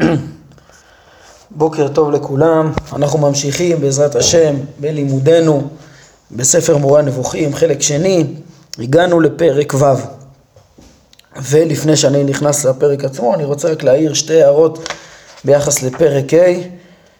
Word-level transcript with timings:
בוקר 1.50 1.88
טוב 1.88 2.10
לכולם, 2.10 2.72
אנחנו 2.92 3.18
ממשיכים 3.18 3.80
בעזרת 3.80 4.14
השם 4.16 4.56
בלימודנו 4.80 5.68
בספר 6.30 6.76
מורה 6.76 7.02
נבוכים, 7.02 7.54
חלק 7.54 7.82
שני, 7.82 8.26
הגענו 8.78 9.20
לפרק 9.20 9.74
ו' 9.74 9.84
ולפני 11.42 11.96
שאני 11.96 12.24
נכנס 12.24 12.64
לפרק 12.64 13.04
עצמו 13.04 13.34
אני 13.34 13.44
רוצה 13.44 13.68
רק 13.68 13.82
להעיר 13.82 14.14
שתי 14.14 14.42
הערות 14.42 14.88
ביחס 15.44 15.82
לפרק 15.82 16.34
ה' 16.34 16.52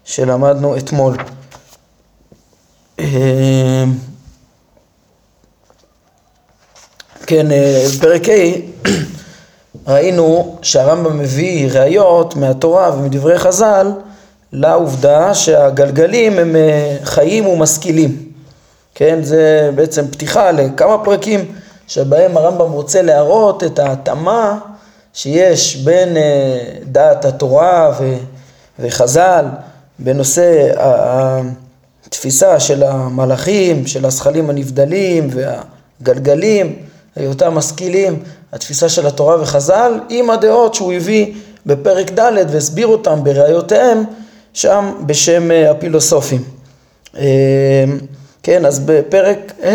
שלמדנו 0.04 0.76
אתמול. 0.76 1.16
אה, 3.00 3.84
כן, 7.26 7.50
אה, 7.50 7.86
פרק 8.00 8.28
ה' 8.28 8.74
ראינו 9.88 10.56
שהרמב"ם 10.62 11.18
מביא 11.18 11.68
ראיות 11.72 12.36
מהתורה 12.36 12.90
ומדברי 12.96 13.38
חז"ל 13.38 13.92
לעובדה 14.52 15.34
שהגלגלים 15.34 16.38
הם 16.38 16.56
אה, 16.56 16.96
חיים 17.04 17.46
ומשכילים. 17.46 18.28
כן, 18.94 19.18
זה 19.22 19.70
בעצם 19.74 20.06
פתיחה 20.08 20.50
לכמה 20.50 21.04
פרקים 21.04 21.52
שבהם 21.86 22.36
הרמב"ם 22.36 22.70
רוצה 22.72 23.02
להראות 23.02 23.64
את 23.64 23.78
ההתאמה 23.78 24.58
שיש 25.12 25.76
בין 25.76 26.16
אה, 26.16 26.58
דעת 26.84 27.24
התורה 27.24 27.92
וחז"ל 28.78 29.44
בנושא 29.98 30.72
התפיסה 32.06 32.60
של 32.60 32.82
המלאכים, 32.82 33.86
של 33.86 34.06
הזכלים 34.06 34.50
הנבדלים 34.50 35.30
והגלגלים, 35.30 36.76
היותם 37.16 37.54
משכילים, 37.54 38.22
התפיסה 38.54 38.88
של 38.88 39.06
התורה 39.06 39.42
וחז"ל, 39.42 40.00
עם 40.08 40.30
הדעות 40.30 40.74
שהוא 40.74 40.92
הביא 40.92 41.34
בפרק 41.66 42.10
ד' 42.10 42.32
והסביר 42.50 42.86
אותם 42.86 43.24
בראיותיהם 43.24 44.04
שם 44.52 44.92
בשם 45.06 45.50
אה, 45.50 45.70
הפילוסופים. 45.70 46.42
אה, 47.18 47.24
כן, 48.42 48.66
אז 48.66 48.78
בפרק 48.78 49.52
ה' 49.64 49.68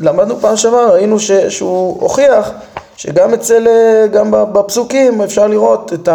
למדנו 0.00 0.40
פעם 0.40 0.56
שעברה, 0.56 0.90
ראינו 0.90 1.20
ש, 1.20 1.30
שהוא 1.32 2.00
הוכיח 2.00 2.50
שגם 2.96 3.34
אצל, 3.34 3.68
אה, 3.68 4.06
גם 4.06 4.30
בפסוקים 4.52 5.22
אפשר 5.22 5.46
לראות 5.46 5.92
את 5.92 6.08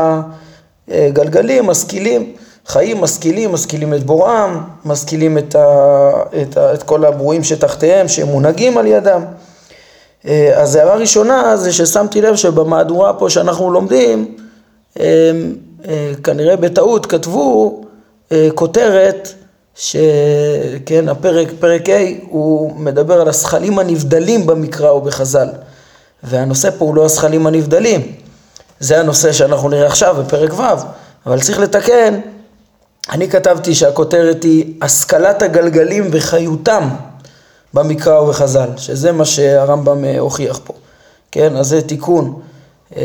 הגלגלים, 0.87 1.65
משכילים, 1.65 2.33
חיים 2.67 3.01
משכילים, 3.01 3.51
משכילים 3.51 3.93
את 3.93 4.03
בוראם, 4.03 4.61
משכילים 4.85 5.37
את, 5.37 5.55
ה, 5.55 5.67
את, 6.41 6.57
ה, 6.57 6.73
את 6.73 6.83
כל 6.83 7.05
הברואים 7.05 7.43
שתחתיהם, 7.43 8.07
שהם 8.07 8.27
מונהגים 8.27 8.77
על 8.77 8.87
ידם. 8.87 9.21
אז 10.55 10.75
הערה 10.75 10.95
ראשונה 10.95 11.57
זה 11.57 11.73
ששמתי 11.73 12.21
לב 12.21 12.35
שבמהדורה 12.35 13.13
פה 13.13 13.29
שאנחנו 13.29 13.71
לומדים, 13.71 14.35
כנראה 16.23 16.55
בטעות 16.55 17.05
כתבו 17.05 17.81
אה, 18.31 18.47
כותרת 18.55 19.33
שכן 19.75 21.09
הפרק, 21.09 21.47
פרק 21.59 21.89
ה' 21.89 21.93
הוא 22.29 22.75
מדבר 22.75 23.21
על 23.21 23.29
השכלים 23.29 23.79
הנבדלים 23.79 24.45
במקרא 24.45 24.91
ובחז"ל. 24.91 25.47
והנושא 26.23 26.69
פה 26.69 26.85
הוא 26.85 26.95
לא 26.95 27.05
השכלים 27.05 27.47
הנבדלים. 27.47 28.11
זה 28.79 28.99
הנושא 28.99 29.31
שאנחנו 29.31 29.69
נראה 29.69 29.87
עכשיו 29.87 30.15
בפרק 30.19 30.53
ו' 30.53 30.63
אבל 31.25 31.41
צריך 31.41 31.59
לתקן. 31.59 32.19
אני 33.11 33.29
כתבתי 33.29 33.75
שהכותרת 33.75 34.43
היא 34.43 34.73
השכלת 34.81 35.41
הגלגלים 35.41 36.07
וחיותם 36.11 36.89
במקרא 37.73 38.19
ובחז"ל 38.19 38.69
שזה 38.77 39.11
מה 39.11 39.25
שהרמב"ם 39.25 40.05
אה, 40.05 40.19
הוכיח 40.19 40.59
פה 40.63 40.73
כן 41.31 41.55
אז 41.55 41.67
זה 41.67 41.81
תיקון 41.81 42.41
אה, 42.95 43.01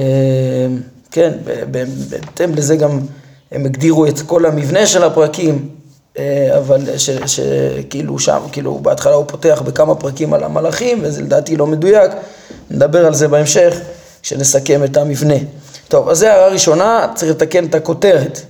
כן 1.10 1.32
בהתאם 1.70 2.54
לזה 2.54 2.76
גם 2.76 3.00
הם 3.54 3.64
הגדירו 3.64 4.06
את 4.06 4.20
כל 4.20 4.46
המבנה 4.46 4.86
של 4.86 5.04
הפרקים, 5.04 5.68
אה, 6.18 6.58
אבל 6.58 6.80
שכאילו 7.26 8.18
שם, 8.18 8.40
כאילו 8.52 8.78
בהתחלה 8.78 9.14
הוא 9.14 9.24
פותח 9.28 9.62
בכמה 9.64 9.94
פרקים 9.94 10.34
על 10.34 10.44
המלאכים, 10.44 10.98
וזה 11.02 11.22
לדעתי 11.22 11.56
לא 11.56 11.66
מדויק, 11.66 12.12
נדבר 12.70 13.06
על 13.06 13.14
זה 13.14 13.28
בהמשך 13.28 13.76
כשנסכם 14.22 14.84
את 14.84 14.96
המבנה. 14.96 15.34
טוב, 15.88 16.08
אז 16.08 16.18
זה 16.18 16.32
הערה 16.32 16.48
ראשונה, 16.48 17.06
צריך 17.14 17.30
לתקן 17.30 17.64
את 17.64 17.74
הכותרת. 17.74 18.40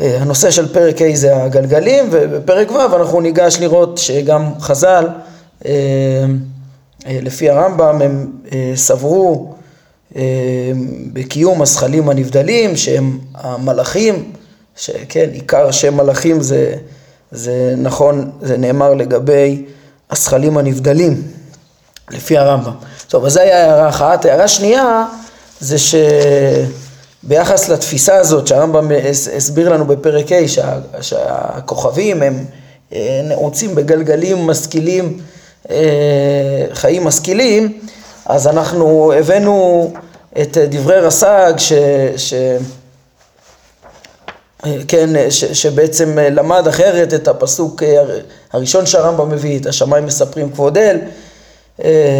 אה, 0.00 0.18
הנושא 0.20 0.50
של 0.50 0.72
פרק 0.72 1.02
ה' 1.02 1.16
זה 1.16 1.42
הגלגלים, 1.42 2.08
ובפרק 2.10 2.70
ו' 2.70 2.96
אנחנו 2.96 3.20
ניגש 3.20 3.56
לראות 3.60 3.98
שגם 3.98 4.52
חז"ל, 4.60 5.08
אה, 5.66 5.72
לפי 7.06 7.50
הרמב"ם, 7.50 8.02
הם 8.02 8.32
סברו 8.74 9.54
אה, 10.16 10.22
בקיום 11.12 11.62
הזכלים 11.62 12.08
הנבדלים 12.08 12.76
שהם 12.76 13.18
המלאכים, 13.34 14.32
שכן, 14.76 15.28
עיקר 15.32 15.70
שם 15.70 15.96
מלאכים 15.96 16.40
זה, 16.40 16.74
זה 17.30 17.74
נכון, 17.76 18.30
זה 18.42 18.56
נאמר 18.56 18.94
לגבי 18.94 19.64
הזכלים 20.10 20.58
הנבדלים, 20.58 21.22
לפי 22.10 22.38
הרמב"ם. 22.38 22.72
טוב, 23.08 23.24
אז 23.24 23.32
זו 23.32 23.40
הייתה 23.40 23.56
הערה 23.56 23.88
אחת. 23.88 24.24
הערה 24.24 24.48
שנייה 24.48 25.04
זה 25.60 25.76
שביחס 27.24 27.68
לתפיסה 27.68 28.16
הזאת 28.16 28.46
שהרמב"ם 28.46 28.90
הסביר 29.36 29.68
לנו 29.68 29.86
בפרק 29.86 30.32
ה' 30.32 30.48
שה, 30.48 30.72
שהכוכבים 31.00 32.22
הם 32.22 32.44
אה, 32.92 33.20
נעוצים 33.24 33.74
בגלגלים 33.74 34.46
משכילים, 34.46 35.18
אה, 35.70 36.66
חיים 36.72 37.04
משכילים, 37.04 37.78
אז 38.26 38.46
אנחנו 38.46 39.12
הבאנו 39.12 39.92
את 40.40 40.58
דברי 40.58 41.00
רס"ג 41.00 41.52
ש... 41.56 41.72
ש... 42.16 42.34
כן, 44.88 45.30
ש, 45.30 45.44
שבעצם 45.44 46.18
למד 46.18 46.68
אחרת 46.68 47.14
את 47.14 47.28
הפסוק 47.28 47.82
הראשון 48.52 48.86
שהרמב"ם 48.86 49.30
מביא, 49.30 49.58
את 49.60 49.66
השמיים 49.66 50.06
מספרים 50.06 50.50
כבוד 50.52 50.78
אל, 50.78 50.98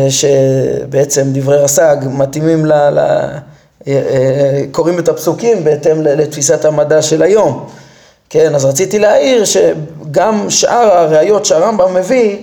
שבעצם 0.09 1.27
דברי 1.33 1.57
רס"ג 1.57 1.97
מתאימים 2.05 2.67
ל... 2.67 2.73
ל 2.73 3.01
קוראים 4.73 4.99
את 4.99 5.09
הפסוקים 5.09 5.65
בהתאם 5.65 6.03
לתפיסת 6.03 6.65
המדע 6.65 7.03
של 7.03 7.23
היום. 7.23 7.67
כן, 8.31 8.55
אז 8.55 8.65
רציתי 8.65 8.99
להעיר 8.99 9.45
שגם 9.45 10.51
שאר 10.51 10.97
הראיות 10.97 11.45
שהרמב"ם 11.45 11.95
מביא, 11.95 12.37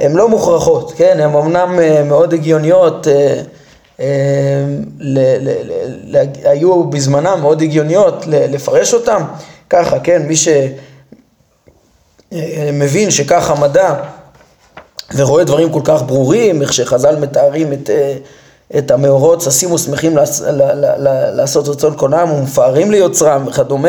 הן 0.00 0.12
לא 0.12 0.28
מוכרחות, 0.28 0.92
כן, 0.96 1.20
הן 1.20 1.36
אמנם 1.36 1.78
אה, 1.80 2.04
מאוד 2.04 2.34
הגיוניות, 2.34 3.08
אה, 3.08 3.42
אה, 4.00 4.64
היו 6.44 6.84
בזמנם 6.84 7.38
מאוד 7.40 7.62
הגיוניות 7.62 8.24
לפרש 8.26 8.94
אותן, 8.94 9.22
ככה, 9.70 10.00
כן, 10.00 10.22
מי 10.22 10.34
שמבין 12.32 13.10
שככה 13.10 13.54
מדע 13.54 13.94
ורואה 15.16 15.44
דברים 15.44 15.72
כל 15.72 15.80
כך 15.84 16.02
ברורים, 16.02 16.62
איך 16.62 16.72
שחז"ל 16.72 17.16
מתארים 17.16 17.72
את, 17.72 17.90
את 18.78 18.90
המאורות, 18.90 19.40
ששים 19.40 19.72
ושמחים 19.72 20.16
לעשות 21.34 21.68
רצון 21.68 21.94
קונם 21.94 22.28
ומפארים 22.38 22.90
ליוצרם 22.90 23.44
וכדומה, 23.46 23.88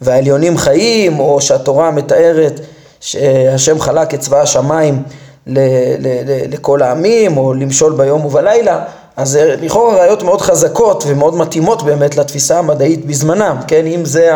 והעליונים 0.00 0.58
חיים, 0.58 1.20
או 1.20 1.40
שהתורה 1.40 1.90
מתארת 1.90 2.60
שהשם 3.00 3.80
חלק 3.80 4.14
את 4.14 4.20
צבא 4.20 4.40
השמיים 4.40 5.02
ל- 5.46 5.58
ל- 5.98 6.30
ל- 6.30 6.52
לכל 6.54 6.82
העמים, 6.82 7.36
או 7.36 7.54
למשול 7.54 7.92
ביום 7.96 8.24
ובלילה, 8.24 8.84
אז 9.16 9.28
זה 9.30 9.54
לכאורה 9.62 9.94
ראיות 9.96 10.22
מאוד 10.22 10.40
חזקות 10.40 11.04
ומאוד 11.06 11.34
מתאימות 11.36 11.82
באמת 11.82 12.16
לתפיסה 12.16 12.58
המדעית 12.58 13.06
בזמנם, 13.06 13.56
כן, 13.66 13.86
אם 13.86 14.04
זה 14.04 14.30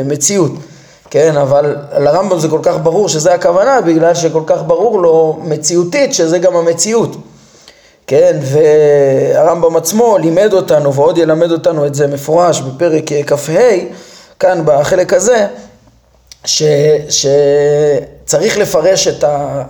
המציאות, 0.00 0.52
כן, 1.10 1.36
אבל 1.36 1.76
לרמב"ם 1.98 2.38
זה 2.38 2.48
כל 2.48 2.60
כך 2.62 2.74
ברור 2.82 3.08
שזה 3.08 3.34
הכוונה, 3.34 3.80
בגלל 3.80 4.14
שכל 4.14 4.42
כך 4.46 4.62
ברור 4.66 5.00
לו 5.02 5.38
מציאותית 5.42 6.14
שזה 6.14 6.38
גם 6.38 6.56
המציאות, 6.56 7.16
כן, 8.06 8.38
והרמב"ם 8.42 9.76
עצמו 9.76 10.18
לימד 10.18 10.52
אותנו 10.52 10.94
ועוד 10.94 11.18
ילמד 11.18 11.50
אותנו 11.50 11.86
את 11.86 11.94
זה 11.94 12.06
מפורש 12.06 12.60
בפרק 12.60 13.04
כ"ה, 13.26 13.70
כאן 14.38 14.62
בחלק 14.64 15.12
הזה, 15.12 15.46
ש, 16.44 16.62
שצריך 17.08 18.58
לפרש 18.58 19.08
את 19.08 19.24
ה... 19.24 19.62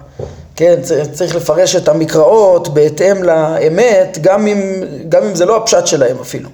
כן, 0.57 0.75
צריך 1.13 1.35
לפרש 1.35 1.77
את 1.77 1.89
המקראות 1.89 2.69
בהתאם 2.69 3.23
לאמת, 3.23 4.19
גם 4.21 4.47
אם, 4.47 4.83
גם 5.09 5.23
אם 5.23 5.35
זה 5.35 5.45
לא 5.45 5.57
הפשט 5.57 5.87
שלהם 5.87 6.17
אפילו. 6.21 6.51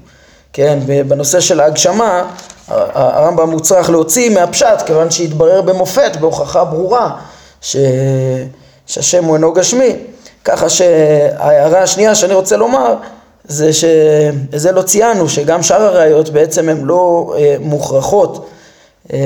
כן, 0.52 0.78
בנושא 1.08 1.40
של 1.40 1.60
ההגשמה, 1.60 2.24
הרמב"ם 2.68 3.50
מוצרח 3.50 3.90
להוציא 3.90 4.30
מהפשט, 4.30 4.82
כיוון 4.86 5.10
שהתברר 5.10 5.62
במופת, 5.62 6.16
בהוכחה 6.20 6.64
ברורה, 6.64 7.10
ש... 7.60 7.76
שהשם 8.86 9.24
הוא 9.24 9.34
אינו 9.34 9.52
גשמי. 9.52 9.96
ככה 10.50 10.68
שההערה 10.68 11.82
השנייה 11.82 12.14
שאני 12.14 12.34
רוצה 12.34 12.56
לומר, 12.56 12.94
זה 13.44 13.72
שזה 13.72 14.72
לא 14.72 14.82
ציינו, 14.82 15.28
שגם 15.28 15.62
שאר 15.62 15.82
הראיות 15.82 16.28
בעצם 16.28 16.68
הן 16.68 16.80
לא 16.84 17.34
אה, 17.38 17.56
מוכרחות. 17.60 18.48
אה, 19.12 19.18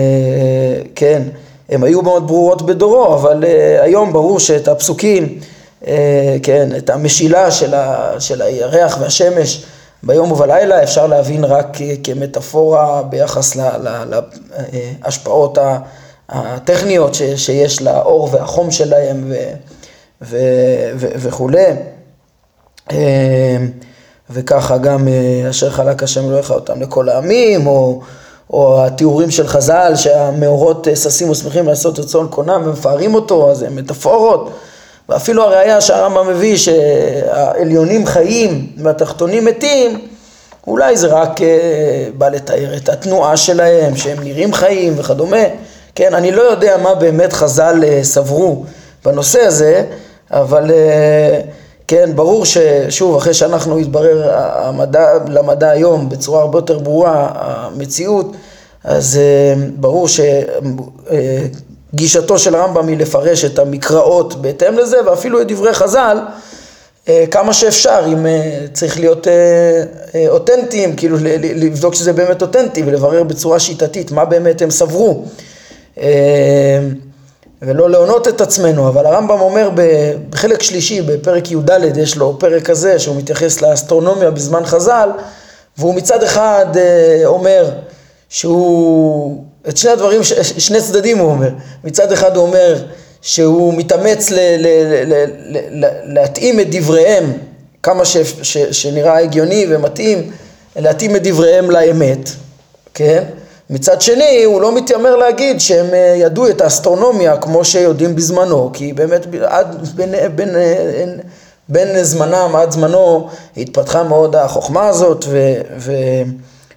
כן, 0.95 1.23
הן 1.69 1.85
היו 1.85 2.03
מאוד 2.03 2.27
ברורות 2.27 2.63
בדורו, 2.63 3.15
אבל 3.15 3.45
אה, 3.45 3.83
היום 3.83 4.13
ברור 4.13 4.41
שאת 4.41 4.69
הפסוקים, 4.69 5.39
אה, 5.87 6.37
כן, 6.43 6.69
את 6.77 6.91
המשילה 6.91 7.51
של, 7.51 7.75
ה, 7.75 8.15
של 8.21 8.43
הירח 8.43 8.99
והשמש 9.01 9.65
ביום 10.03 10.33
ובלילה 10.33 10.83
אפשר 10.83 11.07
להבין 11.07 11.45
רק 11.45 11.77
כמטאפורה 12.03 13.03
ביחס 13.03 13.57
להשפעות 15.05 15.59
הטכניות 16.29 17.15
שיש 17.37 17.83
לאור 17.83 18.29
והחום 18.33 18.71
שלהם 18.71 19.33
וכולי. 21.01 21.65
וככה 24.31 24.79
גם 24.79 25.09
אשר 25.51 25.71
חלק 25.71 26.03
השם 26.03 26.29
אלוהיך 26.29 26.51
אותם 26.51 26.83
לכל 26.83 27.09
העמים, 27.09 27.67
או, 27.67 28.01
או 28.51 28.85
התיאורים 28.85 29.31
של 29.31 29.49
חז"ל 29.49 29.93
שהמאורות 29.97 30.87
ששים 30.95 31.31
ושמחים 31.31 31.67
לעשות 31.67 31.99
רצון 31.99 32.29
קונם 32.31 32.63
ומפארים 32.65 33.15
אותו, 33.15 33.51
אז 33.51 33.63
הם 33.63 33.77
מטאפורות. 33.77 34.51
ואפילו 35.09 35.43
הראייה 35.43 35.81
שהרמב"ם 35.81 36.29
מביא 36.29 36.57
שהעליונים 36.57 38.07
חיים 38.07 38.67
והתחתונים 38.77 39.45
מתים, 39.45 40.01
אולי 40.67 40.97
זה 40.97 41.07
רק 41.07 41.43
אה, 41.43 42.09
בא 42.19 42.29
לתאר 42.29 42.77
את 42.77 42.89
התנועה 42.89 43.37
שלהם, 43.37 43.97
שהם 43.97 44.19
נראים 44.23 44.53
חיים 44.53 44.95
וכדומה. 44.97 45.43
כן, 45.95 46.15
אני 46.15 46.33
לא 46.33 46.43
יודע 46.43 46.77
מה 46.77 46.95
באמת 46.95 47.33
חז"ל 47.33 47.85
אה, 47.85 48.01
סברו 48.03 48.65
בנושא 49.05 49.41
הזה, 49.41 49.85
אבל 50.31 50.71
אה, 50.71 51.41
כן, 51.89 52.11
ברור 52.15 52.45
ששוב, 52.45 53.17
אחרי 53.17 53.35
שאנחנו 53.35 53.79
התברר 53.79 54.31
המדע, 54.37 55.13
למדע 55.29 55.71
היום 55.71 56.09
בצורה 56.09 56.41
הרבה 56.41 56.59
יותר 56.59 56.79
ברורה, 56.79 57.29
המציאות, 57.35 58.33
אז 58.85 59.21
ברור 59.77 60.09
ש... 60.09 60.21
גישתו 61.95 62.39
של 62.39 62.55
הרמב"ם 62.55 62.89
היא 62.89 62.99
לפרש 62.99 63.45
את 63.45 63.59
המקראות 63.59 64.35
בהתאם 64.35 64.79
לזה, 64.79 64.97
ואפילו 65.07 65.41
את 65.41 65.53
דברי 65.53 65.75
חז"ל, 65.75 66.19
אה, 67.09 67.25
כמה 67.31 67.53
שאפשר, 67.53 68.05
אם 68.13 68.27
אה, 68.27 68.67
צריך 68.73 69.01
להיות 69.01 69.29
אה, 69.29 70.29
אותנטיים, 70.29 70.97
כאילו 70.97 71.17
לבדוק 71.41 71.95
שזה 71.95 72.13
באמת 72.13 72.43
אותנטי 72.43 72.83
ולברר 72.87 73.23
בצורה 73.23 73.59
שיטתית 73.59 74.13
מה 74.13 74.25
באמת 74.25 74.63
הם 74.63 74.71
סברו. 74.71 75.25
ולא 77.63 77.91
להונות 77.91 78.29
את 78.29 78.41
עצמנו, 78.41 78.89
אבל 78.89 79.07
הרמב"ם 79.07 79.41
אומר 79.41 79.71
בחלק 80.31 80.63
שלישי, 80.63 81.03
בפרק 81.03 81.51
י"ד, 81.51 81.97
יש 81.97 82.17
לו 82.17 82.39
פרק 82.39 82.63
כזה 82.63 82.99
שהוא 82.99 83.17
מתייחס 83.17 83.63
לאסטרונומיה 83.63 84.31
בזמן 84.31 84.65
חז"ל, 84.65 85.11
והוא 85.79 85.95
מצד 85.95 86.23
אחד 86.23 86.67
אומר 87.25 87.71
שהוא 88.29 89.45
את 89.69 89.77
שני 89.77 89.91
הדברים, 89.91 90.21
שני 90.59 90.81
צדדים 90.81 91.19
הוא 91.19 91.31
אומר. 91.31 91.51
מצד 91.85 92.13
אחד 92.13 92.37
הוא 92.37 92.47
אומר 92.47 92.77
שהוא 93.23 93.75
מתאמץ 93.75 94.31
ל, 94.31 94.39
ל, 94.39 94.67
ל, 95.07 95.25
ל, 95.71 95.87
להתאים 96.05 96.61
את 96.61 96.67
דבריהם 96.71 97.33
כמה 97.83 98.05
ש, 98.05 98.17
ש, 98.43 98.59
שנראה 98.59 99.19
הגיוני 99.19 99.67
ומתאים, 99.69 100.31
להתאים 100.77 101.17
את 101.17 101.23
דבריהם 101.23 101.71
לאמת, 101.71 102.31
כן? 102.95 103.25
מצד 103.71 104.01
שני, 104.01 104.45
הוא 104.45 104.61
לא 104.61 104.75
מתיימר 104.75 105.17
להגיד 105.17 105.61
שהם 105.61 105.95
אה, 105.95 106.15
ידעו 106.17 106.49
את 106.49 106.61
האסטרונומיה 106.61 107.37
כמו 107.37 107.65
שיודעים 107.65 108.17
בזמנו, 108.17 108.71
כי 108.73 108.93
באמת 108.93 109.27
עד 109.43 109.89
בין, 109.97 110.11
בין, 110.35 110.49
בין, 110.95 111.21
בין 111.69 112.05
זמנם 112.05 112.57
עד 112.57 112.71
זמנו 112.71 113.29
התפתחה 113.57 114.03
מאוד 114.03 114.37
החוכמה 114.37 114.89
הזאת 114.89 115.25
ו... 115.29 115.55
ו 115.79 115.93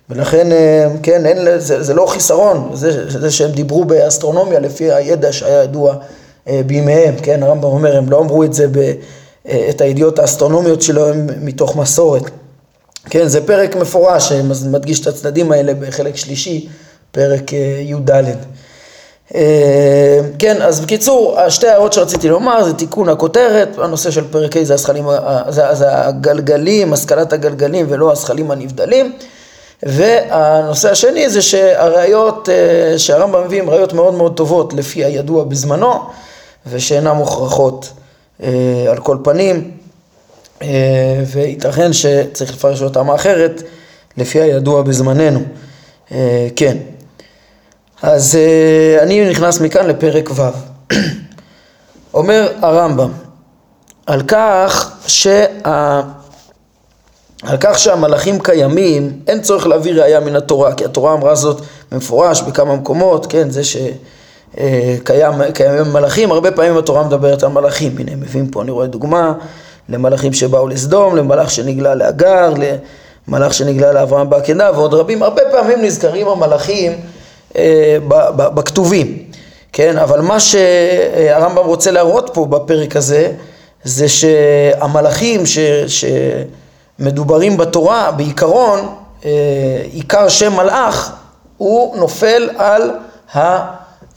ולכן, 0.10 0.51
אה, 0.51 0.88
כן, 1.04 1.25
אין, 1.25 1.60
זה, 1.60 1.84
זה 1.84 1.94
לא 1.94 2.06
חיסרון, 2.06 2.69
זה, 2.74 3.19
זה 3.19 3.31
שהם 3.31 3.51
דיברו 3.51 3.86
באסטרונומיה 3.86 4.60
לפי 4.60 4.92
הידע 4.92 5.31
שהיה 5.31 5.63
ידוע 5.63 5.95
אה, 6.48 6.62
בימיהם, 6.66 7.16
כן, 7.22 7.44
הרמב"ם 7.44 7.63
אומר, 7.63 7.98
הם 7.98 8.10
לא 8.10 8.19
אמרו 8.19 8.44
את 8.44 8.54
זה, 8.54 8.68
ב, 8.68 8.78
אה, 9.48 9.68
את 9.69 9.81
הידיעות 9.81 10.19
האסטרונומיות 10.19 10.81
שלהם 10.81 11.28
מתוך 11.42 11.75
מסורת. 11.75 12.24
כן, 13.09 13.27
זה 13.27 13.48
פרק 13.48 13.75
מפורש 13.75 14.30
שמדגיש 14.30 15.00
את 15.01 15.07
הצדדים 15.07 15.51
האלה 15.51 15.74
בחלק 15.74 16.15
שלישי, 16.15 16.68
פרק 17.12 17.51
י"ד. 17.81 18.24
כן, 20.39 20.62
אז 20.62 20.80
בקיצור, 20.80 21.39
השתי 21.39 21.68
הערות 21.68 21.94
שרציתי 21.94 22.30
לומר 22.30 22.63
זה 22.63 22.74
תיקון 22.74 23.09
הכותרת, 23.09 23.77
הנושא 23.77 24.12
של 24.12 24.24
פרק 24.31 24.57
ה' 24.57 24.63
זה, 24.63 24.77
זה, 25.50 25.74
זה 25.74 26.07
הגלגלים, 26.07 26.94
השכלת 26.94 27.33
הגלגלים 27.33 27.86
ולא 27.89 28.12
הזכלים 28.12 28.51
הנבדלים. 28.51 29.13
והנושא 29.83 30.92
השני 30.92 31.30
זה 31.30 31.42
שהראיות 31.42 32.50
אה, 32.50 33.00
שהרמב"ם 33.00 33.44
מביא 33.45 33.62
הן 33.62 33.69
ראיות 33.69 33.94
מאוד 33.94 34.13
מאוד 34.13 34.38
טובות 34.38 34.74
לפי 34.74 35.06
הידוע 35.06 35.44
בזמנו 35.44 35.94
ושאינן 36.68 37.12
מוכרחות 37.12 37.89
אה, 38.44 38.86
על 38.89 38.98
כל 38.98 39.18
פנים 39.24 39.56
אה, 39.56 39.87
וייתכן 41.27 41.94
שצריך 41.94 42.54
לפרש 42.54 42.81
אותם 42.81 43.09
אחרת 43.12 43.63
לפי 44.18 44.42
הידוע 44.42 44.81
בזמננו. 44.81 45.39
כן. 46.56 46.77
אז 48.01 48.38
אני 49.01 49.30
נכנס 49.30 49.62
מכאן 49.62 49.88
לפרק 49.88 50.30
ו'. 50.36 50.42
אומר 52.13 52.51
הרמב"ם 52.62 53.12
על 54.06 54.21
כך 54.27 54.92
שה... 55.07 55.45
על 57.44 57.57
כך 57.60 57.80
שהמלאכים 57.80 58.39
קיימים, 58.39 59.19
אין 59.27 59.42
צורך 59.42 59.68
להביא 59.68 59.94
ראייה 59.94 60.19
מן 60.19 60.36
התורה, 60.36 60.74
כי 60.74 60.86
התורה 60.86 61.13
אמרה 61.13 61.36
זאת 61.36 61.62
במפורש 61.92 62.42
בכמה 62.42 62.75
מקומות, 62.75 63.25
כן, 63.25 63.50
זה 63.50 63.62
שקיים 63.63 65.42
אה, 65.42 65.51
קיימים 65.51 65.94
מלאכים, 65.94 66.31
הרבה 66.31 66.51
פעמים 66.51 66.77
התורה 66.77 67.03
מדברת 67.03 67.44
על 67.44 67.50
מלאכים, 67.50 67.98
הנה 67.98 68.15
מביאים 68.15 68.48
פה, 68.48 68.62
אני 68.62 68.71
רואה 68.71 68.88
דוגמה, 68.88 69.33
למלאכים 69.89 70.34
שבאו 70.34 70.68
לסדום, 70.68 71.16
למלאך 71.16 71.51
שנגלה 71.51 71.95
לאגר, 71.95 72.54
למלאך 73.28 73.54
שנגלה 73.54 73.92
לאברהם 73.92 74.30
בעקדה 74.30 74.72
ועוד 74.75 74.94
רבים, 74.94 75.24
הרבה 75.24 75.42
פעמים 75.51 75.81
נזכרים 75.81 76.28
המלאכים 76.28 76.92
אה, 77.57 77.98
בכתובים, 78.36 79.24
כן, 79.74 79.98
אבל 79.98 80.22
מה 80.22 80.39
שהרמב"ם 80.39 81.66
רוצה 81.66 81.92
להראות 81.92 82.30
פה 82.34 82.45
בפרק 82.45 82.95
הזה, 82.95 83.31
זה 83.84 84.10
שהמלאכים 84.10 85.45
ש... 85.45 85.60
ש 85.88 86.06
מדוברים 87.00 87.57
בתורה, 87.57 88.12
בעיקרון, 88.12 88.80
אה, 89.25 89.31
עיקר 89.92 90.30
שם 90.30 90.54
מלאך 90.54 91.13
הוא 91.57 91.98
נופל 91.98 92.50
על 92.57 92.92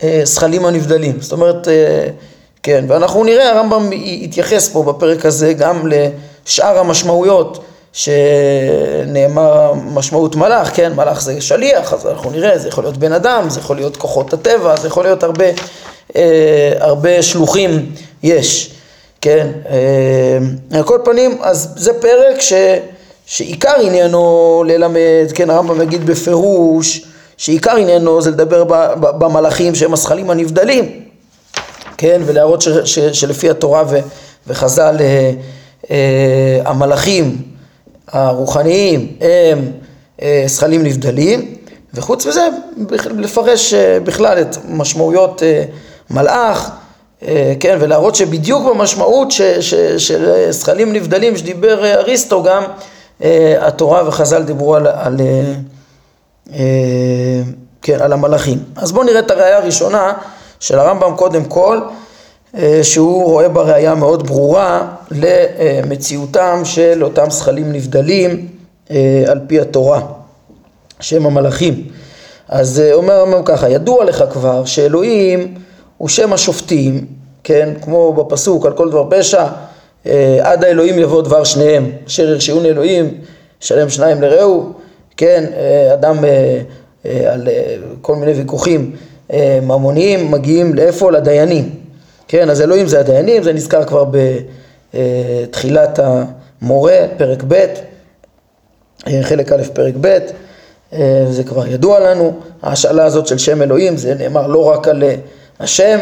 הזכלים 0.01 0.65
הנבדלים. 0.65 1.21
זאת 1.21 1.31
אומרת, 1.31 1.67
אה, 1.67 2.07
כן, 2.63 2.85
ואנחנו 2.87 3.23
נראה, 3.23 3.49
הרמב"ם 3.49 3.89
יתייחס 3.93 4.69
פה 4.69 4.83
בפרק 4.83 5.25
הזה 5.25 5.53
גם 5.53 5.87
לשאר 5.87 6.79
המשמעויות 6.79 7.63
שנאמר 7.93 9.73
משמעות 9.73 10.35
מלאך, 10.35 10.71
כן, 10.75 10.93
מלאך 10.95 11.21
זה 11.21 11.41
שליח, 11.41 11.93
אז 11.93 12.07
אנחנו 12.07 12.31
נראה, 12.31 12.57
זה 12.57 12.67
יכול 12.67 12.83
להיות 12.83 12.97
בן 12.97 13.13
אדם, 13.13 13.49
זה 13.49 13.59
יכול 13.59 13.75
להיות 13.75 13.97
כוחות 13.97 14.33
הטבע, 14.33 14.75
זה 14.75 14.87
יכול 14.87 15.03
להיות 15.03 15.23
הרבה, 15.23 15.45
אה, 16.15 16.73
הרבה 16.79 17.21
שלוחים 17.21 17.91
יש. 18.23 18.71
כן, 19.21 19.47
אה, 19.69 20.77
על 20.77 20.83
כל 20.83 20.99
פנים, 21.03 21.37
אז 21.41 21.73
זה 21.75 22.01
פרק 22.01 22.41
ש, 22.41 22.53
שעיקר 23.25 23.75
עניינו 23.81 24.63
ללמד, 24.67 25.31
כן, 25.33 25.49
הרמב"ם 25.49 25.79
מגיד 25.79 26.05
בפירוש, 26.05 27.05
שעיקר 27.37 27.75
עניינו 27.75 28.21
זה 28.21 28.31
לדבר 28.31 28.63
במלאכים 28.99 29.75
שהם 29.75 29.93
הזכלים 29.93 30.29
הנבדלים, 30.29 31.10
כן, 32.01 32.21
ולהראות 32.25 32.61
ש, 32.61 32.69
ש, 32.69 32.99
שלפי 32.99 33.49
התורה 33.49 33.83
ו, 33.89 33.99
וחז"ל 34.47 34.95
אה, 34.99 35.31
אה, 35.91 36.61
המלאכים 36.65 37.41
הרוחניים 38.07 39.17
הם 39.21 39.71
זכלים 40.45 40.83
נבדלים, 40.83 41.55
וחוץ 41.93 42.25
מזה 42.25 42.47
לפרש 43.17 43.73
בכלל 44.03 44.41
את 44.41 44.57
משמעויות 44.69 45.41
מלאך 46.09 46.71
אה, 47.27 47.53
כן, 47.59 47.77
ולהראות 47.81 48.15
שבדיוק 48.15 48.65
במשמעות 48.65 49.31
ש, 49.31 49.41
ש, 49.41 49.73
של 49.97 50.47
זכלים 50.49 50.93
נבדלים 50.93 51.37
שדיבר 51.37 51.85
אה, 51.85 51.93
אריסטו 51.93 52.43
גם, 52.43 52.63
אה, 53.23 53.67
התורה 53.67 54.07
וחז"ל 54.07 54.43
דיברו 54.43 54.75
על, 54.75 54.87
על, 54.87 55.17
כן, 57.81 57.97
על 58.01 58.13
המלאכים. 58.13 58.57
אז 58.75 58.91
בואו 58.91 59.03
נראה 59.03 59.19
את 59.19 59.31
הראייה 59.31 59.57
הראשונה 59.57 60.13
של 60.61 60.79
הרמב"ם 60.79 61.15
קודם 61.15 61.45
כל, 61.45 61.79
שהוא 62.83 63.23
רואה 63.23 63.49
בה 63.49 63.61
ראייה 63.61 63.95
מאוד 63.95 64.27
ברורה 64.27 64.87
למציאותם 65.11 66.61
של 66.63 67.03
אותם 67.03 67.29
זכלים 67.29 67.71
נבדלים 67.71 68.47
על 69.27 69.39
פי 69.47 69.59
התורה, 69.59 70.01
שהם 70.99 71.25
המלאכים. 71.25 71.87
אז 72.49 72.81
אומר 72.93 73.13
הרמב"ם 73.13 73.43
ככה, 73.45 73.69
ידוע 73.69 74.05
לך 74.05 74.23
כבר 74.31 74.65
שאלוהים 74.65 75.53
הוא 75.97 76.09
שם 76.09 76.33
השופטים, 76.33 77.05
כן, 77.43 77.69
כמו 77.81 78.13
בפסוק 78.13 78.65
על 78.65 78.73
כל 78.73 78.89
דבר 78.89 79.07
פשע, 79.09 79.47
אה, 80.05 80.39
עד 80.41 80.63
האלוהים 80.63 80.99
יבוא 80.99 81.21
דבר 81.21 81.43
שניהם, 81.43 81.91
אשר 82.07 82.29
ירשיעון 82.29 82.65
אלוהים, 82.65 83.17
שלם 83.59 83.89
שניים 83.89 84.21
לרעהו, 84.21 84.73
כן, 85.17 85.45
אה, 85.55 85.93
אדם 85.93 86.25
אה, 86.25 86.61
על 87.33 87.47
כל 88.01 88.15
מיני 88.15 88.31
ויכוחים 88.31 88.95
ממוניים 89.61 90.31
מגיעים 90.31 90.73
לאיפה? 90.73 91.11
לדיינים, 91.11 91.69
כן, 92.27 92.49
אז 92.49 92.61
אלוהים 92.61 92.87
זה 92.87 92.99
הדיינים, 92.99 93.43
זה 93.43 93.53
נזכר 93.53 93.83
כבר 93.83 94.05
בתחילת 94.93 95.99
המורה, 96.03 96.97
פרק 97.17 97.43
ב', 97.47 97.65
חלק 99.21 99.51
א' 99.51 99.61
פרק 99.73 99.93
ב', 100.01 100.17
זה 101.29 101.43
כבר 101.45 101.67
ידוע 101.67 101.99
לנו, 101.99 102.33
ההשאלה 102.63 103.05
הזאת 103.05 103.27
של 103.27 103.37
שם 103.37 103.61
אלוהים 103.61 103.97
זה 103.97 104.13
נאמר 104.13 104.47
לא 104.47 104.65
רק 104.65 104.87
על 104.87 105.03
השם, 105.59 105.99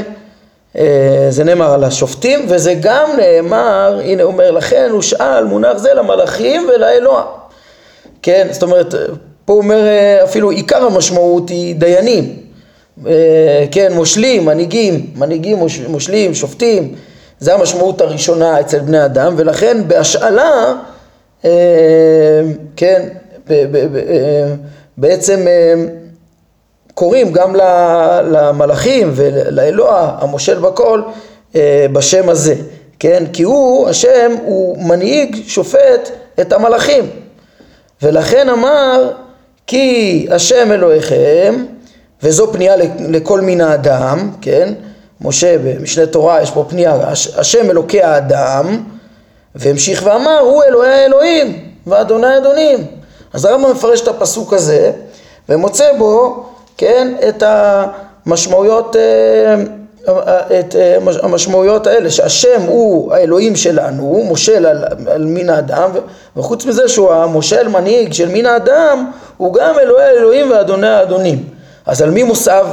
זה 1.30 1.44
נאמר 1.46 1.74
על 1.74 1.84
השופטים 1.84 2.46
וזה 2.50 2.74
גם 2.82 3.10
נאמר, 3.18 4.00
הנה 4.04 4.24
אומר 4.24 4.52
לכן 4.52 4.90
הוא 4.92 5.02
שאל 5.02 5.44
מונח 5.44 5.78
זה 5.78 5.94
למלאכים 5.94 6.70
ולאלוה, 6.76 7.26
כן, 8.22 8.48
זאת 8.52 8.64
אומרת 8.64 8.94
פה 9.46 9.54
אומר 9.54 9.84
אפילו 10.24 10.50
עיקר 10.50 10.84
המשמעות 10.86 11.50
היא 11.50 11.76
דיינים, 11.76 12.36
כן, 13.72 13.92
מושלים, 13.96 14.46
מנהיגים, 14.46 15.06
מנהיגים, 15.16 15.58
מושלים, 15.88 16.34
שופטים, 16.34 16.96
זה 17.40 17.54
המשמעות 17.54 18.02
הראשונה 18.02 18.60
אצל 18.60 18.80
בני 18.80 19.06
אדם 19.06 19.34
ולכן 19.38 19.78
בהשאלה, 19.88 20.76
כן, 22.76 23.10
בעצם 24.98 25.46
קוראים 26.94 27.32
גם 27.32 27.56
למלאכים 28.32 29.12
ולאלוה 29.16 30.18
המושל 30.20 30.60
בכל 30.60 31.02
בשם 31.94 32.30
הזה, 32.30 32.56
כן? 33.00 33.24
כי 33.34 33.44
הוא, 33.44 33.90
השם, 33.90 34.32
הוא 34.46 34.78
מנהיג, 34.84 35.36
שופט 35.48 36.10
את 36.42 36.54
המלאכים. 36.54 37.10
ולכן 38.02 38.50
אמר, 38.50 39.12
כי 39.68 40.28
השם 40.32 40.72
אלוהיכם, 40.72 41.66
וזו 42.24 42.54
פנייה 42.54 42.76
לכל 43.00 43.42
מין 43.42 43.62
האדם, 43.62 44.32
כן? 44.42 44.74
משה 45.22 45.58
במשנה 45.58 46.06
תורה 46.06 46.42
יש 46.42 46.52
פה 46.52 46.66
פנייה, 46.70 46.96
השם 47.38 47.70
אלוקי 47.70 48.02
האדם, 48.02 48.84
והמשיך 49.56 50.02
ואמר, 50.06 50.40
הוא 50.40 50.64
אלוהי 50.64 51.02
האלוהים, 51.02 51.70
ואדוני 51.88 52.38
אדונים. 52.38 52.86
אז 53.34 53.46
הרמב"ם 53.46 53.72
מפרש 53.72 54.02
את 54.02 54.08
הפסוק 54.08 54.54
הזה, 54.54 54.92
ומוצא 55.50 55.98
בו 55.98 56.46
כן, 56.78 57.14
את 57.30 57.44
המשמעויות, 58.26 58.96
אה, 58.96 59.56
את 60.60 60.76
אה, 60.76 60.98
המשמעויות 61.24 61.88
האלה, 61.88 62.12
שהשם 62.12 62.62
הוא 62.68 63.14
האלוהים 63.14 63.56
שלנו, 63.56 64.04
הוא 64.04 64.26
מושל 64.26 64.66
על, 64.66 64.84
על 65.08 65.26
מין 65.26 65.50
האדם, 65.50 65.92
וחוץ 66.38 66.66
מזה 66.66 66.88
שהוא 66.88 67.12
המושל 67.12 67.68
מנהיג 67.68 68.14
של 68.14 68.30
מין 68.30 68.46
האדם, 68.46 69.12
הוא 69.38 69.54
גם 69.54 69.80
אלוהי 69.80 70.06
האלוהים 70.06 70.52
ואדוני 70.52 70.88
האדונים. 70.88 71.59
אז 71.86 72.02
על 72.02 72.10
מי 72.10 72.24
מוסב, 72.24 72.66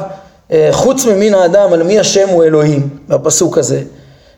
אה, 0.53 0.69
חוץ 0.73 1.05
ממין 1.05 1.35
האדם, 1.35 1.73
על 1.73 1.83
מי 1.83 1.99
השם 1.99 2.29
הוא 2.29 2.45
אלוהים, 2.45 2.89
בפסוק 3.09 3.59
הזה, 3.59 3.81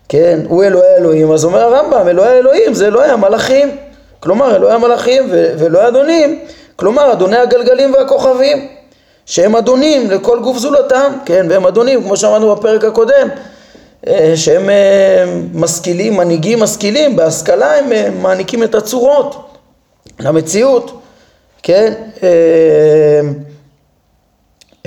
כן, 0.09 0.41
הוא 0.49 0.65
אלוהי 0.65 0.93
האלוהים, 0.95 1.33
אז 1.33 1.45
אומר 1.45 1.61
הרמב"ם, 1.61 2.09
אלוהי 2.09 2.37
האלוהים 2.37 2.75
זה 2.75 2.87
אלוהי 2.87 3.11
המלאכים, 3.11 3.77
כלומר 4.21 4.57
אלוהי 4.57 4.75
המלאכים 4.75 5.31
ואלוהי 5.31 5.85
האדונים, 5.85 6.45
כלומר 6.77 7.13
אדוני 7.13 7.37
הגלגלים 7.37 7.95
והכוכבים. 7.95 8.69
שהם 9.29 9.57
אדונים 9.57 10.11
לכל 10.11 10.41
גוף 10.41 10.59
זולתם, 10.59 11.13
כן, 11.25 11.47
והם 11.51 11.67
אדונים, 11.67 12.03
כמו 12.03 12.17
שאמרנו 12.17 12.57
בפרק 12.57 12.85
הקודם, 12.85 13.29
אה, 14.07 14.33
שהם 14.37 14.71
אה, 14.71 15.25
משכילים, 15.55 16.17
מנהיגים 16.17 16.61
משכילים, 16.61 17.17
בהשכלה 17.17 17.79
הם 17.79 18.23
מעניקים 18.23 18.63
את 18.63 18.75
הצורות 18.75 19.59
למציאות, 20.21 21.01
כן, 21.63 21.93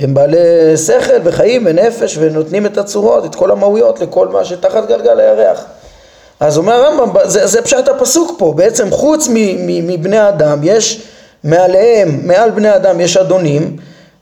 הם 0.02 0.14
בעלי 0.14 0.76
שכל 0.76 1.14
וחיים 1.24 1.62
ונפש 1.66 2.16
ונותנים 2.20 2.66
את 2.66 2.78
הצורות, 2.78 3.24
את 3.24 3.34
כל 3.34 3.50
המהויות 3.50 4.00
לכל 4.00 4.28
מה 4.28 4.44
שתחת 4.44 4.88
גלגל 4.88 5.20
הירח. 5.20 5.64
אז 6.40 6.58
אומר 6.58 6.72
הרמב"ם, 6.72 7.20
זה, 7.24 7.46
זה 7.46 7.62
פשט 7.62 7.88
הפסוק 7.88 8.34
פה, 8.38 8.52
בעצם 8.56 8.90
חוץ 8.90 9.28
מבני 9.86 10.28
אדם 10.28 10.58
יש 10.62 11.02
מעליהם, 11.44 12.20
מעל 12.24 12.50
בני 12.50 12.76
אדם 12.76 13.00
יש 13.00 13.16
אדונים 13.16 13.76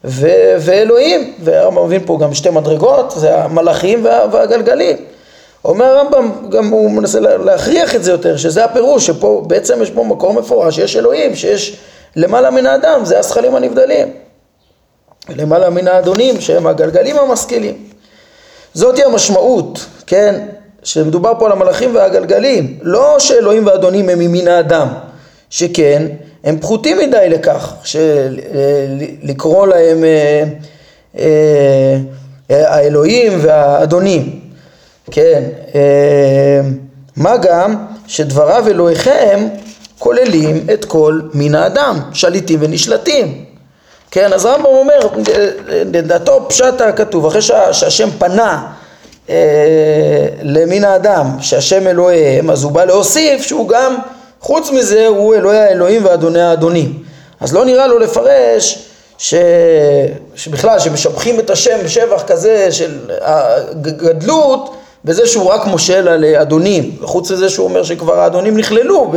ו- 0.05 0.55
ואלוהים, 0.59 1.35
והרמב"ם 1.45 1.85
מבין 1.87 2.01
פה 2.07 2.19
גם 2.21 2.35
שתי 2.35 2.51
מדרגות, 2.51 3.15
זה 3.17 3.37
המלאכים 3.37 4.05
וה- 4.05 4.25
והגלגלים. 4.33 4.97
אומר 5.65 5.85
הרמב"ם, 5.85 6.31
גם 6.51 6.69
הוא 6.69 6.91
מנסה 6.91 7.21
להכריח 7.21 7.95
את 7.95 8.05
זה 8.05 8.11
יותר, 8.11 8.37
שזה 8.37 8.65
הפירוש, 8.65 9.07
שפה 9.07 9.43
בעצם 9.47 9.83
יש 9.83 9.91
פה 9.91 10.05
מקור 10.05 10.33
מפורש, 10.33 10.77
שיש 10.77 10.97
אלוהים, 10.97 11.35
שיש 11.35 11.77
למעלה 12.17 12.51
מן 12.51 12.67
האדם, 12.67 13.05
זה 13.05 13.19
השכלים 13.19 13.55
הנבדלים. 13.55 14.09
למעלה 15.37 15.71
מן 15.71 15.89
האדונים, 15.89 16.41
שהם 16.41 16.67
הגלגלים 16.67 17.19
המשכילים. 17.19 17.75
זאתי 18.75 19.03
המשמעות, 19.05 19.87
כן, 20.07 20.47
שמדובר 20.83 21.33
פה 21.39 21.47
על 21.47 21.53
המלאכים 21.53 21.95
והגלגלים, 21.95 22.79
לא 22.83 23.17
שאלוהים 23.19 23.67
ואדונים 23.67 24.09
הם 24.09 24.19
ממין 24.19 24.49
האדם, 24.49 24.89
שכן, 25.51 26.07
הם 26.45 26.59
פחותים 26.59 26.99
מדי 26.99 27.29
לכך, 27.29 27.75
לקרוא 29.23 29.67
להם 29.67 30.05
אה, 30.05 30.45
אה, 31.19 31.97
האלוהים 32.51 33.33
והאדונים, 33.43 34.41
כן, 35.11 35.43
אה, 35.75 36.61
מה 37.17 37.37
גם 37.37 37.87
שדבריו 38.07 38.69
אלוהיכם 38.69 39.49
כוללים 39.99 40.67
את 40.73 40.85
כל 40.85 41.21
מין 41.35 41.55
האדם, 41.55 42.01
שליטים 42.13 42.59
ונשלטים. 42.63 43.50
כן, 44.11 44.33
אז 44.33 44.47
רמב"ם 44.47 44.65
אומר, 44.65 44.99
לדעתו 45.69 46.47
פשט 46.49 46.81
הכתוב, 46.81 47.27
אחרי 47.27 47.43
שהשם 47.73 48.11
פנה 48.19 48.67
אה, 49.31 49.37
למין 50.43 50.85
האדם, 50.85 51.27
שהשם 51.41 51.87
אלוהיהם, 51.87 52.51
אז 52.51 52.65
הוא 52.65 52.73
בא 52.73 52.85
להוסיף 52.85 53.43
שהוא 53.43 53.69
גם 53.69 53.97
חוץ 54.41 54.71
מזה 54.71 55.07
הוא 55.07 55.35
אלוהי 55.35 55.59
האלוהים 55.59 56.05
ואדוני 56.05 56.41
האדונים. 56.41 57.03
אז 57.41 57.55
לא 57.55 57.65
נראה 57.65 57.87
לו 57.87 57.99
לפרש 57.99 58.87
ש... 59.19 59.35
שבכלל 60.35 60.79
שמשבחים 60.79 61.41
את 61.41 61.51
השם 61.51 61.79
בשבח 61.85 62.23
כזה 62.27 62.73
של 62.73 62.99
הגדלות 63.21 64.77
בזה 65.05 65.27
שהוא 65.27 65.51
רק 65.51 65.67
מושל 65.67 66.09
על 66.09 66.25
אדונים, 66.25 66.97
וחוץ 67.01 67.31
מזה 67.31 67.49
שהוא 67.49 67.67
אומר 67.67 67.83
שכבר 67.83 68.21
האדונים 68.21 68.57
נכללו 68.57 69.13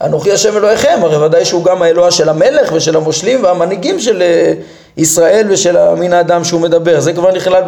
באנוכי 0.00 0.32
השם 0.32 0.56
אלוהיכם, 0.56 0.98
הרי 1.02 1.16
ודאי 1.16 1.44
שהוא 1.44 1.64
גם 1.64 1.82
האלוה 1.82 2.10
של 2.10 2.28
המלך 2.28 2.72
ושל 2.72 2.96
המושלים 2.96 3.44
והמנהיגים 3.44 4.00
של 4.00 4.22
ישראל 4.96 5.46
ושל 5.50 5.76
המין 5.76 6.12
האדם 6.12 6.44
שהוא 6.44 6.60
מדבר, 6.60 7.00
זה 7.00 7.12
כבר 7.12 7.32
נכלל 7.32 7.62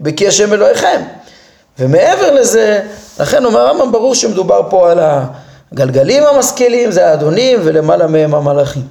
בכי 0.00 0.28
השם 0.28 0.52
אלוהיכם. 0.52 1.00
ומעבר 1.78 2.30
לזה, 2.30 2.80
לכן 3.20 3.44
אומר 3.44 3.60
הרמב"ם 3.60 3.92
ברור 3.92 4.14
שמדובר 4.14 4.60
פה 4.70 4.90
על 4.90 4.98
הגלגלים 5.72 6.22
המשכילים, 6.22 6.90
זה 6.90 7.08
האדונים 7.08 7.60
ולמעלה 7.64 8.06
מהם 8.06 8.34
המלאכים. 8.34 8.82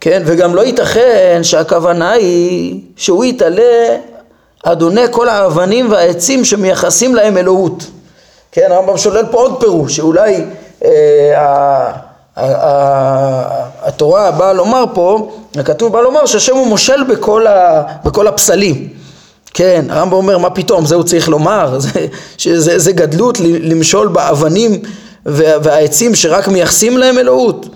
כן, 0.00 0.22
וגם 0.26 0.54
לא 0.54 0.64
ייתכן 0.64 1.40
שהכוונה 1.42 2.10
היא 2.10 2.80
שהוא 2.96 3.24
יתעלה 3.24 3.96
אדוני 4.64 5.04
כל 5.10 5.28
האבנים 5.28 5.90
והעצים 5.90 6.44
שמייחסים 6.44 7.14
להם 7.14 7.36
אלוהות. 7.36 7.84
כן, 8.52 8.72
הרמב"ם 8.72 8.96
שולל 8.96 9.26
פה 9.30 9.38
עוד 9.38 9.60
פירוש, 9.60 9.96
שאולי 9.96 10.34
אה, 10.34 10.44
התורה 13.82 14.30
באה 14.30 14.52
לומר 14.52 14.84
פה, 14.94 15.32
הכתוב 15.56 15.92
בא 15.92 16.00
לומר 16.00 16.26
שהשם 16.26 16.56
הוא 16.56 16.66
מושל 16.66 17.04
בכל, 17.08 17.46
ה, 17.46 17.82
בכל 18.04 18.26
הפסלים. 18.26 18.88
כן, 19.54 19.84
הרמב"ם 19.88 20.12
אומר 20.12 20.38
מה 20.38 20.50
פתאום, 20.50 20.86
זה 20.86 20.94
הוא 20.94 21.04
צריך 21.04 21.28
לומר, 21.28 21.78
זה, 21.78 22.06
שזה, 22.38 22.78
זה 22.78 22.92
גדלות 22.92 23.40
למשול 23.40 24.08
באבנים 24.08 24.82
והעצים 25.26 26.14
שרק 26.14 26.48
מייחסים 26.48 26.98
להם 26.98 27.18
אלוהות. 27.18 27.66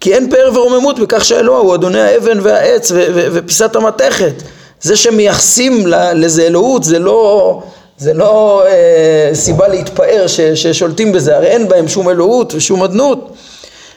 כי 0.00 0.14
אין 0.14 0.30
פאר 0.30 0.50
ורוממות 0.54 0.98
בכך 0.98 1.24
שהאלוה 1.24 1.58
הוא 1.58 1.74
אדוני 1.74 2.00
האבן 2.00 2.38
והעץ 2.42 2.92
ופיסת 2.94 3.76
המתכת. 3.76 4.42
זה 4.80 4.96
שמייחסים 4.96 5.86
לזה 6.14 6.42
אלוהות 6.42 6.84
זה 6.84 6.98
לא, 6.98 7.62
זה 7.98 8.14
לא 8.14 8.62
אה, 8.66 9.30
סיבה 9.34 9.68
להתפאר 9.68 10.26
ש, 10.26 10.40
ששולטים 10.40 11.12
בזה, 11.12 11.36
הרי 11.36 11.46
אין 11.46 11.68
בהם 11.68 11.88
שום 11.88 12.10
אלוהות 12.10 12.54
ושום 12.54 12.82
אדנות. 12.82 13.32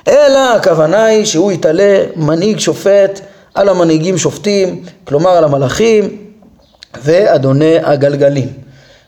אלא 0.08 0.40
הכוונה 0.56 1.06
היא 1.06 1.26
שהוא 1.26 1.52
יתעלה 1.52 2.04
מנהיג 2.16 2.60
שופט 2.60 3.20
על 3.54 3.70
המנהיגים 3.70 4.18
שופטים, 4.18 4.84
כלומר 5.04 5.30
על 5.30 5.44
המלאכים 5.44 6.18
ואדוני 7.04 7.76
הגלגלים. 7.84 8.48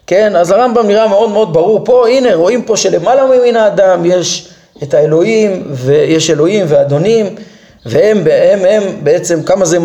כן, 0.08 0.36
אז 0.36 0.52
הרמב"ם 0.52 0.88
נראה 0.88 1.08
מאוד 1.08 1.30
מאוד 1.30 1.54
ברור 1.54 1.86
פה, 1.86 2.08
הנה 2.10 2.36
רואים 2.36 2.62
פה 2.62 2.78
שלמעלה 2.78 3.26
ממין 3.26 3.56
האדם 3.56 4.06
יש 4.06 4.50
את 4.84 4.94
האלוהים 4.94 5.64
ויש 5.72 6.30
אלוהים 6.30 6.66
ואדונים 6.70 7.36
והם 7.86 8.18
הם, 8.18 8.66
הם 8.66 8.84
בעצם 9.04 9.44
כמה 9.44 9.66
זה, 9.66 9.78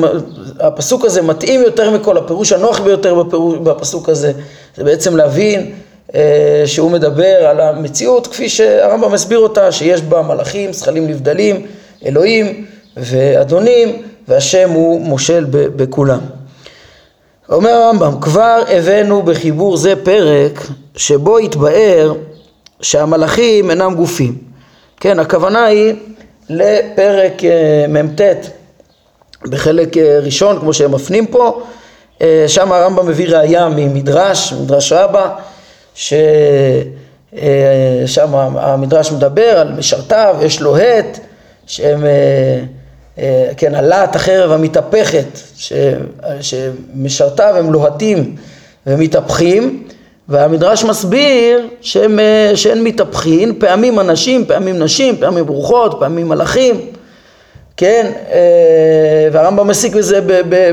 הפסוק 0.61 1.05
הזה 1.05 1.23
מתאים 1.23 1.61
יותר 1.61 1.91
מכל, 1.91 2.19
הפירוש 2.19 2.53
הנוח 2.53 2.81
ביותר 2.81 3.15
בפירוש, 3.15 3.59
בפסוק 3.59 4.09
הזה 4.09 4.33
זה 4.77 4.85
בעצם 4.85 5.17
להבין 5.17 5.73
אה, 6.15 6.63
שהוא 6.67 6.91
מדבר 6.91 7.47
על 7.47 7.61
המציאות 7.61 8.27
כפי 8.27 8.49
שהרמב"ם 8.49 9.13
מסביר 9.13 9.39
אותה, 9.39 9.73
שיש 9.73 10.01
בה 10.01 10.23
מלאכים, 10.23 10.73
זכלים 10.73 11.07
נבדלים, 11.07 11.67
אלוהים 12.07 12.65
ואדונים 12.97 14.03
והשם 14.29 14.71
הוא 14.71 15.01
מושל 15.01 15.47
בכולם. 15.51 16.21
אומר 17.49 17.71
הרמב"ם, 17.71 18.21
כבר 18.21 18.63
הבאנו 18.69 19.23
בחיבור 19.23 19.77
זה 19.77 19.95
פרק 20.05 20.67
שבו 20.97 21.39
התבאר 21.39 22.15
שהמלאכים 22.81 23.71
אינם 23.71 23.95
גופים. 23.95 24.39
כן, 25.01 25.19
הכוונה 25.19 25.65
היא 25.65 25.95
לפרק 26.49 27.43
מ"ט 27.89 28.21
בחלק 29.43 29.97
ראשון, 29.97 30.61
כמו 30.61 30.75
שהם 30.75 30.93
מפנים 30.95 31.27
פה, 31.27 31.63
שם 32.47 32.73
הרמב"ם 32.73 33.09
מביא 33.09 33.29
ראייה 33.29 33.69
ממדרש, 33.69 34.53
מדרש 34.53 34.93
רבה, 34.93 35.31
ששם 35.95 36.25
המדרש 38.35 39.13
מדבר 39.13 39.59
על 39.59 39.73
משרתיו, 39.73 40.37
יש 40.43 40.61
לו 40.61 40.77
הט, 40.77 41.19
שהם 41.67 42.05
אה, 43.19 43.51
כן, 43.57 43.75
הלהט 43.75 44.17
החרב 44.17 44.53
המתהפכת, 44.53 45.39
שמשרתיו 46.41 47.57
הם 47.57 47.73
לוהטים 47.73 48.37
ומתהפכים, 48.87 49.86
והמדרש 50.29 50.85
מסביר 50.85 51.69
שהם, 51.81 52.19
אה, 52.19 52.53
שהן 52.55 52.83
מתהפכים, 52.83 53.59
פעמים 53.59 54.01
אנשים, 54.01 54.45
פעמים 54.45 54.79
נשים, 54.79 55.17
פעמים 55.17 55.47
ברוכות, 55.47 55.97
פעמים 55.99 56.29
מלאכים, 56.29 56.81
כן, 57.77 58.13
אה, 58.33 59.29
והרמב"ם 59.33 59.69
מסיק 59.69 59.95
בזה 59.95 60.21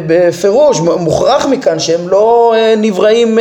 בפירוש, 0.08 0.80
מוכרח 0.80 1.46
מכאן 1.46 1.80
שהם 1.80 2.10
לא 2.10 2.54
נבראים 2.78 3.38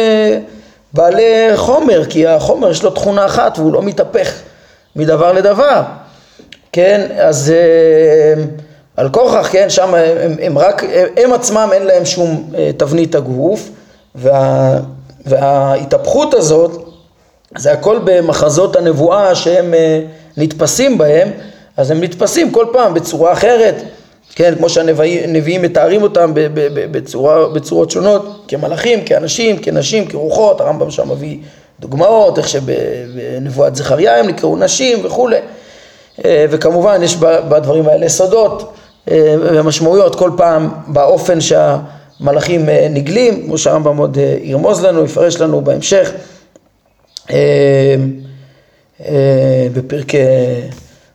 בעלי 0.93 1.57
חומר, 1.57 2.05
כי 2.05 2.27
החומר 2.27 2.71
יש 2.71 2.83
לו 2.83 2.91
תכונה 2.91 3.27
אחת 3.27 3.59
והוא 3.59 3.73
לא 3.73 3.83
מתהפך 3.83 4.33
מדבר 4.97 5.33
לדבר, 5.33 5.83
כן, 6.73 7.07
אז 7.19 7.53
על 8.97 9.09
כוכך, 9.09 9.49
כן, 9.53 9.71
שם 9.71 9.95
הם, 9.95 10.37
הם 10.43 10.59
רק, 10.59 10.85
הם, 11.17 11.33
עצמם 11.33 11.69
אין 11.73 11.83
להם 11.83 12.05
שום 12.05 12.51
אה, 12.59 12.71
תבנית 12.77 13.15
הגוף 13.15 13.69
וה, 14.15 14.79
וההתהפכות 15.27 16.35
הזאת 16.35 16.89
זה 17.59 17.73
הכל 17.73 17.99
במחזות 18.05 18.77
הנבואה 18.77 19.35
שהם 19.35 19.75
אה, 19.75 20.01
נתפסים 20.37 20.99
בהם 20.99 21.31
אז 21.77 21.91
הם 21.91 22.01
נתפסים 22.01 22.51
כל 22.51 22.67
פעם 22.73 22.95
בצורה 22.95 23.33
אחרת. 23.33 23.75
כן, 24.35 24.55
כמו 24.59 24.69
שהנביאים 24.69 25.63
מתארים 25.63 26.03
אותם 26.03 26.31
בצורה, 26.91 27.49
בצורות 27.49 27.91
שונות, 27.91 28.45
כמלאכים, 28.49 29.05
כאנשים, 29.05 29.59
כנשים, 29.59 30.09
כרוחות, 30.09 30.61
הרמב"ם 30.61 30.91
שם 30.91 31.11
מביא 31.11 31.39
דוגמאות, 31.81 32.39
איך 32.39 32.49
שבנבואת 32.49 33.77
זכריה 33.77 34.19
הם 34.19 34.27
נקראו 34.27 34.57
נשים 34.57 34.99
וכולי, 35.05 35.39
אה, 36.25 36.47
וכמובן 36.51 37.03
יש 37.03 37.17
בדברים 37.49 37.89
האלה 37.89 38.09
סודות, 38.09 38.73
אה, 39.11 39.35
ומשמעויות. 39.41 40.15
כל 40.15 40.31
פעם 40.37 40.71
באופן 40.87 41.39
שהמלאכים 41.41 42.02
אה, 42.29 42.87
נגלים, 42.91 43.43
כמו 43.47 43.59
שהרמב"ם 43.59 43.97
עוד 43.97 44.19
אה, 44.19 44.37
ירמוז 44.43 44.85
לנו, 44.85 45.05
יפרש 45.05 45.41
לנו 45.41 45.61
בהמשך 45.61 46.11
בפרקי, 49.75 50.19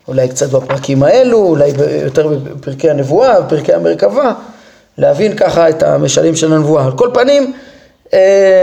אולי 0.08 0.28
קצת 0.30 0.50
בפרקים 0.50 1.04
האלו, 1.04 1.38
אולי 1.38 1.72
יותר 2.04 2.28
בפרקי 2.28 2.90
הנבואה, 2.90 3.42
בפרקי 3.42 3.74
המרכבה, 3.74 4.34
להבין 4.98 5.36
ככה 5.36 5.70
את 5.70 5.84
המשלים 5.84 6.36
של 6.36 6.54
הנבואה. 6.54 6.86
על 6.86 6.92
כל 6.92 7.10
פנים, 7.14 7.54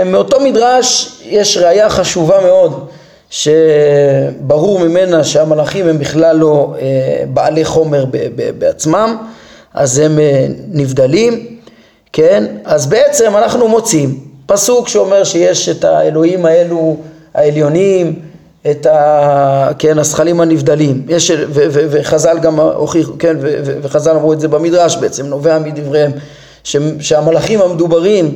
מאותו 0.06 0.40
מדרש 0.40 1.18
יש 1.24 1.56
ראייה 1.56 1.88
חשובה 1.90 2.40
מאוד 2.40 2.88
שברור 3.34 4.78
ממנה 4.78 5.24
שהמלאכים 5.24 5.88
הם 5.88 5.98
בכלל 5.98 6.36
לא 6.36 6.74
אה, 6.80 7.24
בעלי 7.28 7.64
חומר 7.64 8.04
בעצמם, 8.58 9.16
אז 9.74 9.98
הם 9.98 10.18
אה, 10.18 10.46
נבדלים, 10.68 11.53
כן? 12.14 12.44
אז 12.64 12.86
בעצם 12.86 13.36
אנחנו 13.36 13.68
מוצאים 13.68 14.20
פסוק 14.46 14.88
שאומר 14.88 15.24
שיש 15.24 15.68
את 15.68 15.84
האלוהים 15.84 16.46
האלו 16.46 16.96
העליונים, 17.34 18.20
את 18.70 18.86
ה... 18.86 19.70
כן, 19.78 19.98
השכלים 19.98 20.40
הנבדלים, 20.40 21.02
יש, 21.08 21.30
ו, 21.30 21.36
ו, 21.52 21.86
וחז"ל 21.90 22.38
גם 22.38 22.60
הוכיחו, 22.60 23.12
כן, 23.18 23.36
ו, 23.40 23.54
ו, 23.64 23.78
וחז"ל 23.82 24.10
אמרו 24.10 24.32
את 24.32 24.40
זה 24.40 24.48
במדרש 24.48 24.96
בעצם, 24.96 25.26
נובע 25.26 25.58
מדבריהם, 25.58 26.10
ש, 26.64 26.76
שהמלאכים 27.00 27.60
המדוברים, 27.60 28.34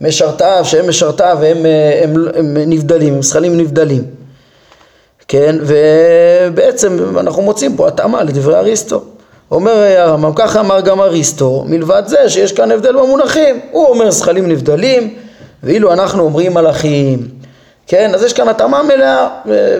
משרתיו, 0.00 0.60
שהם 0.64 0.88
משרתיו, 0.88 1.38
הם, 1.42 1.66
אה, 1.66 2.00
הם, 2.02 2.14
הם 2.34 2.56
נבדלים, 2.56 3.14
הם 3.14 3.22
שכלים 3.22 3.56
נבדלים. 3.56 4.04
כן, 5.28 5.56
ובעצם 5.60 7.18
אנחנו 7.18 7.42
מוצאים 7.42 7.76
פה 7.76 7.88
התאמה 7.88 8.22
לדברי 8.22 8.56
אריסטו. 8.56 9.04
אומר 9.50 9.72
הרמב"ם, 9.98 10.32
ככה 10.34 10.60
אמר 10.60 10.80
גם 10.80 11.00
אריסטו, 11.00 11.64
מלבד 11.66 12.02
זה 12.06 12.30
שיש 12.30 12.52
כאן 12.52 12.70
הבדל 12.70 12.92
במונחים. 12.92 13.60
הוא 13.70 13.86
אומר 13.86 14.10
זכלים 14.10 14.48
נבדלים, 14.48 15.14
ואילו 15.62 15.92
אנחנו 15.92 16.22
אומרים 16.22 16.54
מלאכים. 16.54 17.28
כן, 17.86 18.14
אז 18.14 18.22
יש 18.22 18.32
כאן 18.32 18.48
התאמה 18.48 18.82
מלאה 18.82 19.28
אה, 19.50 19.78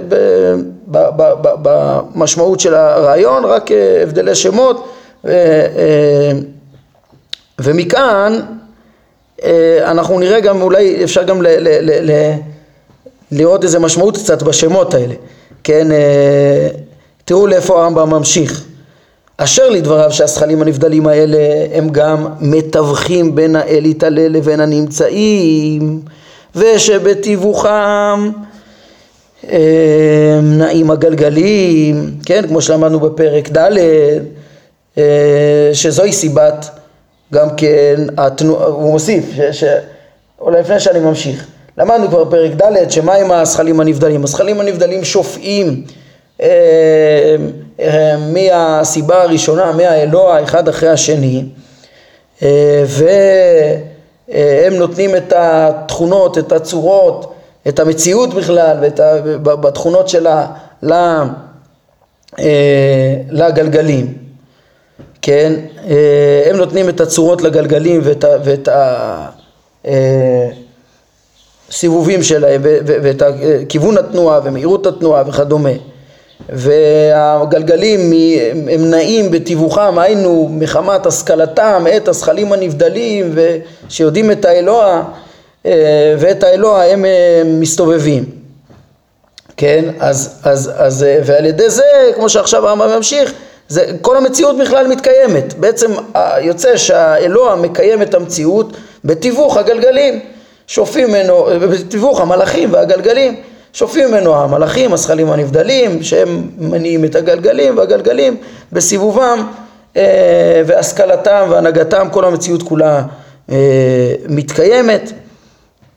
במשמעות 1.63 2.61
של 2.61 2.75
הרעיון, 2.75 3.45
רק 3.45 3.73
אה, 3.73 4.03
הבדלי 4.03 4.35
שמות, 4.35 4.89
אה, 5.27 5.33
ומכאן 7.59 8.41
אנחנו 9.83 10.19
נראה 10.19 10.41
גם, 10.41 10.63
אולי 10.63 11.05
אפשר 11.05 11.23
גם 11.23 11.43
ל... 11.43 11.47
ל, 11.47 11.69
ל, 11.81 12.11
ל 12.11 12.33
לראות 13.33 13.65
איזה 13.65 13.79
משמעות 13.79 14.17
קצת 14.17 14.43
בשמות 14.43 14.95
האלה. 14.95 15.15
כן, 15.65 15.93
אה, 15.93 16.69
תראו 17.25 17.47
לאיפה 17.47 17.83
הרמב"ם 17.83 18.11
ממשיך. 18.11 18.66
אשר 19.39 19.71
לדבריו 19.71 20.13
שהשכלים 20.13 20.63
הנבדלים 20.63 21.07
האלה 21.07 21.39
הם 21.73 21.89
גם 21.89 22.27
מתווכים 22.41 23.35
בין 23.35 23.57
האל 23.57 23.87
יתעלה 23.87 24.29
לבין 24.29 24.61
הנמצאים 24.61 26.01
ושבתיווכם 26.55 28.31
אה, 29.51 30.41
נעים 30.43 30.91
הגלגלים, 30.91 32.11
כן, 32.27 32.47
כמו 32.49 32.61
שלמדנו 32.61 33.01
בפרק 33.01 33.49
ד', 33.57 33.79
אה, 34.99 35.71
שזוהי 35.73 36.13
סיבת 36.13 36.71
גם 37.33 37.49
כן, 37.57 37.97
התנוע, 38.19 38.65
הוא 38.65 38.93
מוסיף, 38.93 39.25
ש, 39.37 39.41
ש, 39.41 39.65
אולי 40.41 40.61
לפני 40.61 40.81
שאני 40.81 40.99
ממשיך, 40.99 41.47
למדנו 41.79 42.09
כבר 42.09 42.31
פרק 42.31 42.51
ד' 42.53 42.91
שמה 42.91 43.15
עם 43.15 43.33
הזכלים 43.33 43.81
הנבדלים? 43.81 44.25
הזכלים 44.25 44.61
הנבדלים 44.61 45.05
שופעים 45.05 45.85
מהסיבה 48.33 49.23
הראשונה, 49.23 49.73
מהאלוה 49.73 50.43
אחד 50.43 50.69
אחרי 50.69 50.89
השני 50.89 51.45
אה, 52.43 52.85
והם 54.29 54.75
נותנים 54.75 55.17
את 55.17 55.33
התכונות, 55.37 56.39
את 56.39 56.53
הצורות, 56.53 57.35
את 57.69 57.79
המציאות 57.79 58.35
בכלל 58.35 58.77
בתכונות 59.43 60.09
שלה 60.09 60.47
לגלגלים, 63.31 64.15
כן? 65.23 65.53
הם 66.47 66.57
נותנים 66.57 66.89
את 66.89 67.01
הצורות 67.01 67.43
לגלגלים 67.43 68.01
ואת, 68.05 68.25
ואת 68.45 68.69
ה... 68.69 69.29
הסיבובים 71.71 72.23
שלהם 72.23 72.61
ואת 72.85 73.23
כיוון 73.69 73.99
התנועה 73.99 74.41
ומהירות 74.45 74.87
התנועה 74.87 75.23
וכדומה 75.29 75.71
והגלגלים 76.49 78.01
הם 78.71 78.91
נעים 78.91 79.31
בתיווכם 79.31 79.99
היינו 79.99 80.49
מחמת 80.51 81.07
השכלתם 81.07 81.85
את 81.97 82.09
הזכלים 82.09 82.53
הנבדלים 82.53 83.35
ושיודעים 83.35 84.31
את 84.31 84.45
האלוה 84.45 85.03
אה, 85.67 86.15
ואת 86.19 86.43
האלוה 86.43 86.85
הם 86.85 87.05
אה, 87.05 87.43
מסתובבים. 87.45 88.25
כן? 89.57 89.85
אז, 90.01 90.41
אז, 90.43 90.71
אז 90.77 91.03
אה, 91.03 91.19
ועל 91.25 91.47
ידי 91.47 91.71
זה 91.71 91.83
כמו 92.15 92.29
שעכשיו 92.29 92.69
הרמב"ם 92.69 92.89
ממשיך 92.97 93.33
זה, 93.69 93.87
כל 94.01 94.17
המציאות 94.17 94.59
בכלל 94.59 94.87
מתקיימת. 94.87 95.55
בעצם 95.55 95.93
יוצא 96.41 96.77
שהאלוה 96.77 97.57
מקיים 97.57 98.03
את 98.03 98.15
המציאות 98.15 98.77
בתיווך 99.05 99.57
הגלגלים. 99.57 100.21
שופים 100.67 101.09
ממנו, 101.09 101.47
בתיווך 101.61 102.21
המלאכים 102.21 102.73
והגלגלים, 102.73 103.41
שופים 103.77 104.09
ממנו 104.09 104.37
המלאכים, 104.37 104.93
השכלים 104.93 105.31
הנבדלים, 105.31 106.03
שהם 106.03 106.51
מניעים 106.59 107.05
את 107.05 107.15
הגלגלים, 107.15 107.79
והגלגלים 107.79 108.37
בסיבובם 108.73 109.47
אה, 109.97 110.63
והשכלתם 110.67 111.47
והנהגתם, 111.51 112.09
כל 112.11 112.25
המציאות 112.25 112.63
כולה 112.63 113.03
אה, 113.51 113.57
מתקיימת, 114.29 115.13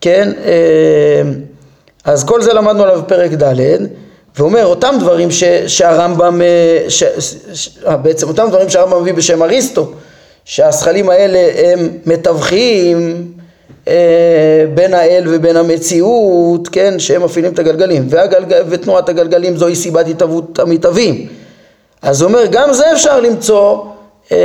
כן? 0.01 0.31
אה, 0.45 1.31
אז 2.03 2.23
כל 2.23 2.41
זה 2.41 2.53
למדנו 2.53 2.83
עליו 2.83 3.01
בפרק 3.01 3.31
ד' 3.31 3.55
ואומר 4.37 4.65
אותם 4.65 4.95
דברים 4.99 5.31
ש, 5.31 5.43
שהרמב"ם, 5.43 6.41
ש, 6.89 7.03
ש, 7.53 7.69
בעצם 8.01 8.27
אותם 8.27 8.45
דברים 8.49 8.69
שהרמב"ם 8.69 9.01
מביא 9.01 9.13
בשם 9.13 9.43
אריסטו, 9.43 9.91
שהשכלים 10.45 11.09
האלה 11.09 11.39
הם 11.63 11.89
מתווכים 12.05 13.27
אה, 13.37 13.38
בין 14.73 14.93
האל 14.93 15.23
ובין 15.27 15.57
המציאות, 15.57 16.67
כן, 16.67 16.99
שהם 16.99 17.23
מפעילים 17.23 17.53
את 17.53 17.59
הגלגלים, 17.59 18.07
והגלג... 18.09 18.55
ותנועת 18.69 19.09
הגלגלים 19.09 19.57
זוהי 19.57 19.75
סיבת 19.75 20.07
התהוות 20.07 20.59
המתהווים. 20.59 21.27
אז 22.01 22.21
הוא 22.21 22.27
אומר, 22.29 22.45
גם 22.51 22.73
זה 22.73 22.91
אפשר 22.91 23.19
למצוא 23.19 23.77
אה, 24.31 24.37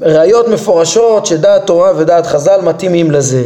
ראיות 0.00 0.48
מפורשות 0.48 1.26
שדעת 1.26 1.66
תורה 1.66 1.92
ודעת 1.96 2.26
חז"ל 2.26 2.60
מתאימים 2.62 3.10
לזה, 3.10 3.42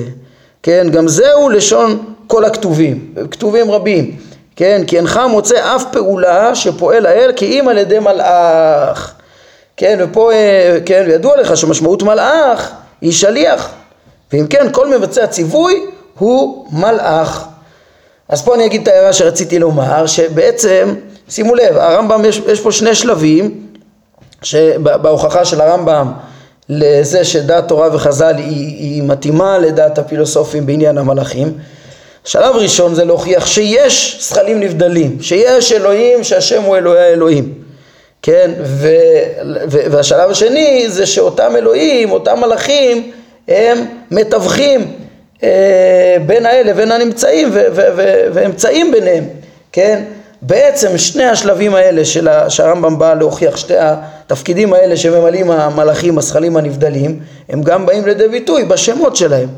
כן, 0.63 0.87
גם 0.93 1.09
זהו 1.09 1.49
לשון 1.49 2.15
כל 2.27 2.45
הכתובים, 2.45 3.15
כתובים 3.31 3.71
רבים, 3.71 4.17
כן, 4.57 4.83
כי 4.87 4.97
אינך 4.97 5.21
מוצא 5.31 5.77
אף 5.77 5.85
פעולה 5.93 6.55
שפועל 6.55 7.07
האל 7.07 7.33
כי 7.37 7.61
אם 7.61 7.69
על 7.69 7.79
ידי 7.79 7.99
מלאך. 7.99 9.15
כן, 9.77 9.99
ופה, 10.03 10.33
אה, 10.33 10.79
כן, 10.87 11.07
ידוע 11.11 11.41
לך 11.41 11.57
שמשמעות 11.57 12.03
מלאך 12.03 12.71
היא 13.01 13.13
שליח. 13.13 13.76
ואם 14.33 14.47
כן, 14.47 14.67
כל 14.73 14.99
מבצע 14.99 15.27
ציווי 15.27 15.87
הוא 16.19 16.67
מלאך. 16.73 17.45
אז 18.29 18.43
פה 18.43 18.55
אני 18.55 18.67
אגיד 18.67 18.83
את 18.83 18.89
ההערה 18.89 19.13
שרציתי 19.13 19.59
לומר, 19.59 20.07
שבעצם, 20.07 20.95
שימו 21.29 21.55
לב, 21.55 21.77
הרמב"ם, 21.77 22.25
יש, 22.25 22.43
יש 22.49 22.61
פה 22.61 22.73
שני 22.73 22.95
שלבים 22.95 23.67
בהוכחה 24.83 25.45
של 25.45 25.61
הרמב"ם 25.61 26.13
לזה 26.69 27.25
שדעת 27.25 27.69
תורה 27.69 27.89
וחז"ל 27.93 28.35
היא, 28.37 28.79
היא 28.79 29.03
מתאימה 29.03 29.59
לדעת 29.59 29.99
הפילוסופים 29.99 30.67
בעניין 30.67 30.99
המלאכים. 30.99 31.53
שלב 32.25 32.57
ראשון 32.57 32.95
זה 32.95 33.05
להוכיח 33.05 33.47
שיש 33.47 34.19
זכלים 34.29 34.61
נבדלים, 34.61 35.23
שיש 35.23 35.73
אלוהים, 35.73 36.25
שהשם 36.25 36.63
הוא 36.63 36.77
אלוהי 36.77 37.03
האלוהים, 37.03 37.55
כן? 38.23 38.51
ו, 38.63 38.89
ו, 39.71 39.79
והשלב 39.91 40.31
השני 40.31 40.85
זה 40.89 41.07
שאותם 41.07 41.57
אלוהים, 41.57 42.11
אותם 42.11 42.41
מלאכים, 42.41 43.13
הם 43.49 43.87
מתווכים 44.11 44.93
אה, 45.43 46.17
בין 46.27 46.47
האלה 46.47 46.71
לבין 46.71 46.93
הנמצאים 46.93 47.49
ואמצעים 48.33 48.93
ביניהם, 48.93 49.25
כן? 49.73 50.03
בעצם 50.43 50.99
שני 50.99 51.25
השלבים 51.25 51.75
האלה 51.75 52.05
של 52.05 52.29
שהרמב"ם 52.49 52.99
בא 52.99 53.15
להוכיח, 53.15 53.57
שתי 53.57 53.75
התפקידים 53.79 54.73
האלה 54.73 54.97
שממלאים 54.97 55.51
המלאכים, 55.51 56.19
הזכלים 56.19 56.57
הנבדלים, 56.57 57.21
הם 57.49 57.63
גם 57.63 57.87
באים 57.87 58.07
לידי 58.07 58.29
ביטוי 58.29 58.65
בשמות 58.65 59.17
שלהם. 59.17 59.49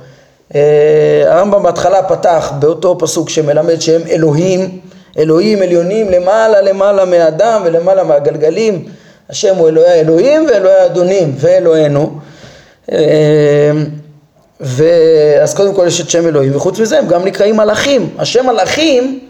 אה, 0.55 0.61
הרמב"ם 1.27 1.63
בהתחלה 1.63 2.03
פתח 2.03 2.53
באותו 2.59 2.99
פסוק 2.99 3.29
שמלמד 3.29 3.81
שהם 3.81 4.03
אלוהים, 4.11 4.79
אלוהים 5.19 5.63
עליונים 5.63 6.11
למעלה 6.11 6.61
למעלה 6.61 7.05
מהאדם 7.05 7.63
ולמעלה 7.65 8.05
מהגלגלים, 8.05 8.85
השם 9.31 9.57
הוא 9.57 9.69
אלוהי 9.69 9.91
האלוהים 9.91 10.47
ואלוהי 10.47 10.81
האדונים 10.81 11.35
ואלוהינו. 11.39 12.19
אה, 12.93 13.73
ואז 14.61 15.55
קודם 15.55 15.75
כל 15.75 15.85
יש 15.87 16.01
את 16.01 16.11
שם 16.11 16.27
אלוהים, 16.27 16.57
וחוץ 16.57 16.79
מזה 16.79 16.99
הם 16.99 17.09
גם 17.09 17.25
נקראים 17.25 17.57
מלאכים. 17.57 18.11
השם 18.19 18.47
מלאכים 18.47 19.21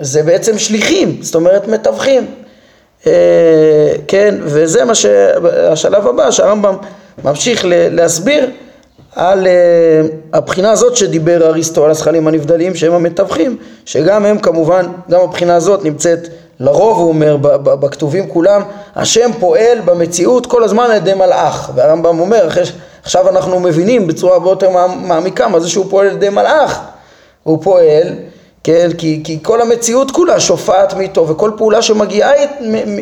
זה 0.00 0.22
בעצם 0.22 0.58
שליחים, 0.58 1.18
זאת 1.20 1.34
אומרת 1.34 1.68
מתווכים. 1.68 2.26
אה, 3.06 3.92
כן, 4.08 4.34
וזה 4.40 4.84
מה 4.84 4.94
שהשלב 4.94 6.06
הבא 6.06 6.30
שהרמב"ם 6.30 6.76
ממשיך 7.24 7.64
להסביר 7.68 8.50
על 9.16 9.46
אה, 9.46 9.52
הבחינה 10.32 10.70
הזאת 10.70 10.96
שדיבר 10.96 11.46
אריסטו 11.46 11.84
על 11.84 11.90
הזכלים 11.90 12.28
הנבדלים 12.28 12.74
שהם 12.74 12.92
המתווכים, 12.92 13.56
שגם 13.84 14.26
הם 14.26 14.38
כמובן, 14.38 14.86
גם 15.10 15.20
הבחינה 15.20 15.56
הזאת 15.56 15.84
נמצאת 15.84 16.28
לרוב 16.60 16.98
הוא 16.98 17.08
אומר 17.08 17.36
בכתובים 17.62 18.28
כולם, 18.28 18.62
השם 18.96 19.30
פועל 19.40 19.80
במציאות 19.84 20.46
כל 20.46 20.64
הזמן 20.64 20.84
על 20.84 20.96
ידי 20.96 21.14
מלאך, 21.14 21.70
והרמב"ם 21.74 22.20
אומר, 22.20 22.48
עכשיו 23.02 23.28
אנחנו 23.28 23.60
מבינים 23.60 24.06
בצורה 24.06 24.32
הרבה 24.32 24.50
יותר 24.50 24.70
מעמיקה 24.86 25.48
מה 25.48 25.60
זה 25.60 25.68
שהוא 25.68 25.86
פועל 25.90 26.06
על 26.06 26.12
ידי 26.12 26.28
מלאך, 26.28 26.80
הוא 27.42 27.62
פועל 27.62 28.08
כן, 28.64 28.90
כי, 28.98 29.20
כי 29.24 29.38
כל 29.42 29.60
המציאות 29.60 30.10
כולה 30.10 30.40
שופעת 30.40 30.94
מאיתו 30.94 31.28
וכל 31.28 31.50
פעולה 31.56 31.82
שמגיעה 31.82 32.30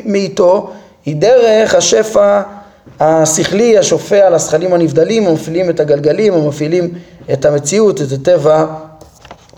מאיתו 0.04 0.70
היא 1.06 1.16
דרך 1.16 1.74
השפע 1.74 2.40
השכלי 3.00 3.78
השופע 3.78 4.26
על 4.26 4.34
השכלים 4.34 4.74
הנבדלים 4.74 5.26
המפעילים 5.26 5.70
את 5.70 5.80
הגלגלים 5.80 6.34
המפעילים 6.34 6.90
את 7.32 7.44
המציאות, 7.44 8.00
את 8.00 8.12
הטבע 8.12 8.64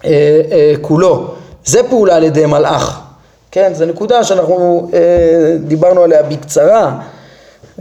אה, 0.05 0.11
אה, 0.53 0.73
כולו. 0.81 1.35
זה 1.65 1.83
פעולה 1.83 2.17
על 2.17 2.25
ידי 2.25 2.47
מלאך, 2.47 3.01
כן, 3.53 3.75
זו 3.75 3.87
נקודה 3.87 4.25
שאנחנו 4.25 4.91
אה, 4.95 5.57
דיברנו 5.59 6.03
עליה 6.03 6.23
בקצרה 6.23 7.01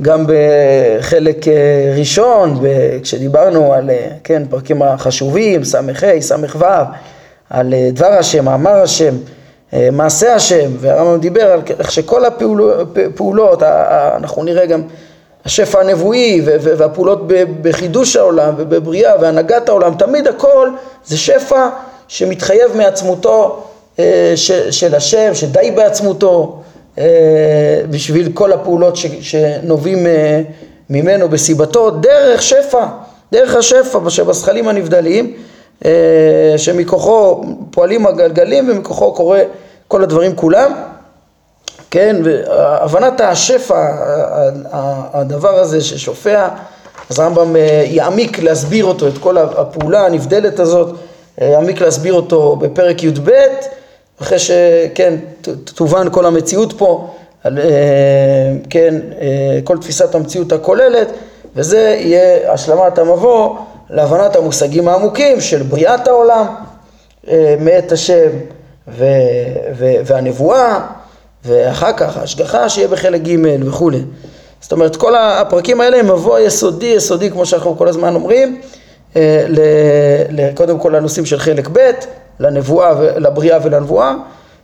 גם 0.02 0.26
בחלק 0.28 1.48
אה, 1.48 1.54
ראשון, 1.98 2.64
כשדיברנו 3.02 3.74
על, 3.74 3.90
אה, 3.90 4.08
כן, 4.24 4.44
פרקים 4.50 4.82
החשובים, 4.82 5.64
ס"ה, 5.64 5.80
ס"ו 6.20 6.66
על 7.50 7.74
אה, 7.74 7.90
דבר 7.94 8.08
השם, 8.08 8.46
מאמר 8.46 8.82
השם, 8.82 9.16
אה, 9.74 9.90
מעשה 9.92 10.36
השם, 10.36 10.72
והרמב"ם 10.80 11.20
דיבר 11.20 11.52
על 11.52 11.62
איך 11.80 11.92
שכל 11.92 12.26
הפעולות, 12.26 13.64
אנחנו 13.64 14.44
נראה 14.44 14.66
גם 14.66 14.82
השפע 15.46 15.80
הנבואי 15.80 16.42
והפעולות 16.46 17.28
בחידוש 17.62 18.16
העולם 18.16 18.54
ובבריאה 18.58 19.14
והנהגת 19.22 19.70
העולם, 19.70 19.94
תמיד 19.94 20.28
הכל 20.28 20.70
זה 21.06 21.18
שפע 21.18 21.70
שמתחייב 22.08 22.78
מעצמותו 22.78 23.69
אה, 24.00 24.34
של 24.72 24.96
השם, 24.96 25.34
שדי 25.34 25.72
בעצמותו 25.76 26.62
בשביל 27.90 28.32
כל 28.34 28.52
הפעולות 28.54 28.98
שנובעים 29.22 30.08
ממנו 30.90 31.30
בסיבתו, 31.30 31.92
דרך 31.92 32.42
שפע, 32.42 32.86
דרך 33.32 33.56
השפע 33.56 34.10
שבזכלים 34.10 34.68
הנבדלים 34.68 35.34
אה, 35.86 36.54
שמכוחו 36.58 37.44
פועלים 37.72 38.08
הגלגלים 38.08 38.70
ומכוחו 38.70 39.14
קורה 39.14 39.42
כל 39.88 40.04
הדברים 40.04 40.36
כולם, 40.36 40.72
כן, 41.92 42.16
והבנת 42.24 43.22
השפע, 43.22 43.88
הדבר 45.14 45.60
הזה 45.60 45.82
ששופע, 45.82 46.48
אז 47.10 47.20
הרמב"ם 47.20 47.56
אה, 47.56 47.84
יעמיק 47.86 48.40
להסביר 48.40 48.86
אותו, 48.86 49.08
את 49.08 49.18
כל 49.18 49.38
הפעולה 49.38 50.06
הנבדלת 50.06 50.60
הזאת, 50.60 50.96
אה, 51.42 51.48
יעמיק 51.48 51.82
להסביר 51.82 52.14
אותו 52.14 52.56
בפרק 52.56 53.04
י"ב, 53.04 53.32
אחרי 54.22 54.40
שכן, 54.40 55.16
תובן 55.76 56.08
כל 56.12 56.26
המציאות 56.26 56.74
פה, 56.78 57.14
כן, 58.70 58.96
כל 59.64 59.78
תפיסת 59.78 60.16
המציאות 60.16 60.52
הכוללת, 60.52 61.08
וזה 61.56 61.96
יהיה 62.00 62.54
השלמת 62.54 62.98
המבוא 62.98 63.56
להבנת 63.90 64.36
המושגים 64.36 64.88
העמוקים 64.88 65.42
של 65.42 65.64
בריאת 65.64 66.08
העולם 66.08 66.46
אה, 67.28 67.56
מאת 67.60 67.92
השם 67.92 68.30
ו- 68.88 69.06
ו- 69.78 69.96
והנבואה 70.06 70.80
ואחר 71.46 71.92
כך 71.98 72.18
ההשגחה 72.18 72.70
שיהיה 72.70 72.88
בחלק 72.88 73.22
ג' 73.22 73.66
וכולי. 73.66 74.02
זאת 74.62 74.72
אומרת 74.72 74.96
כל 74.96 75.16
הפרקים 75.16 75.82
האלה 75.82 76.00
הם 76.00 76.12
מבוא 76.12 76.40
יסודי 76.40 76.86
יסודי 76.86 77.32
כמו 77.32 77.46
שאנחנו 77.46 77.78
כל 77.78 77.88
הזמן 77.88 78.16
אומרים 78.16 78.62
אה, 78.62 78.68
קודם 80.56 80.80
כל 80.80 80.90
לנושאים 80.96 81.26
של 81.26 81.40
חלק 81.40 81.70
ב', 81.74 81.92
לנבואה, 82.40 82.94
לבריאה 83.18 83.58
ולנבואה 83.64 84.14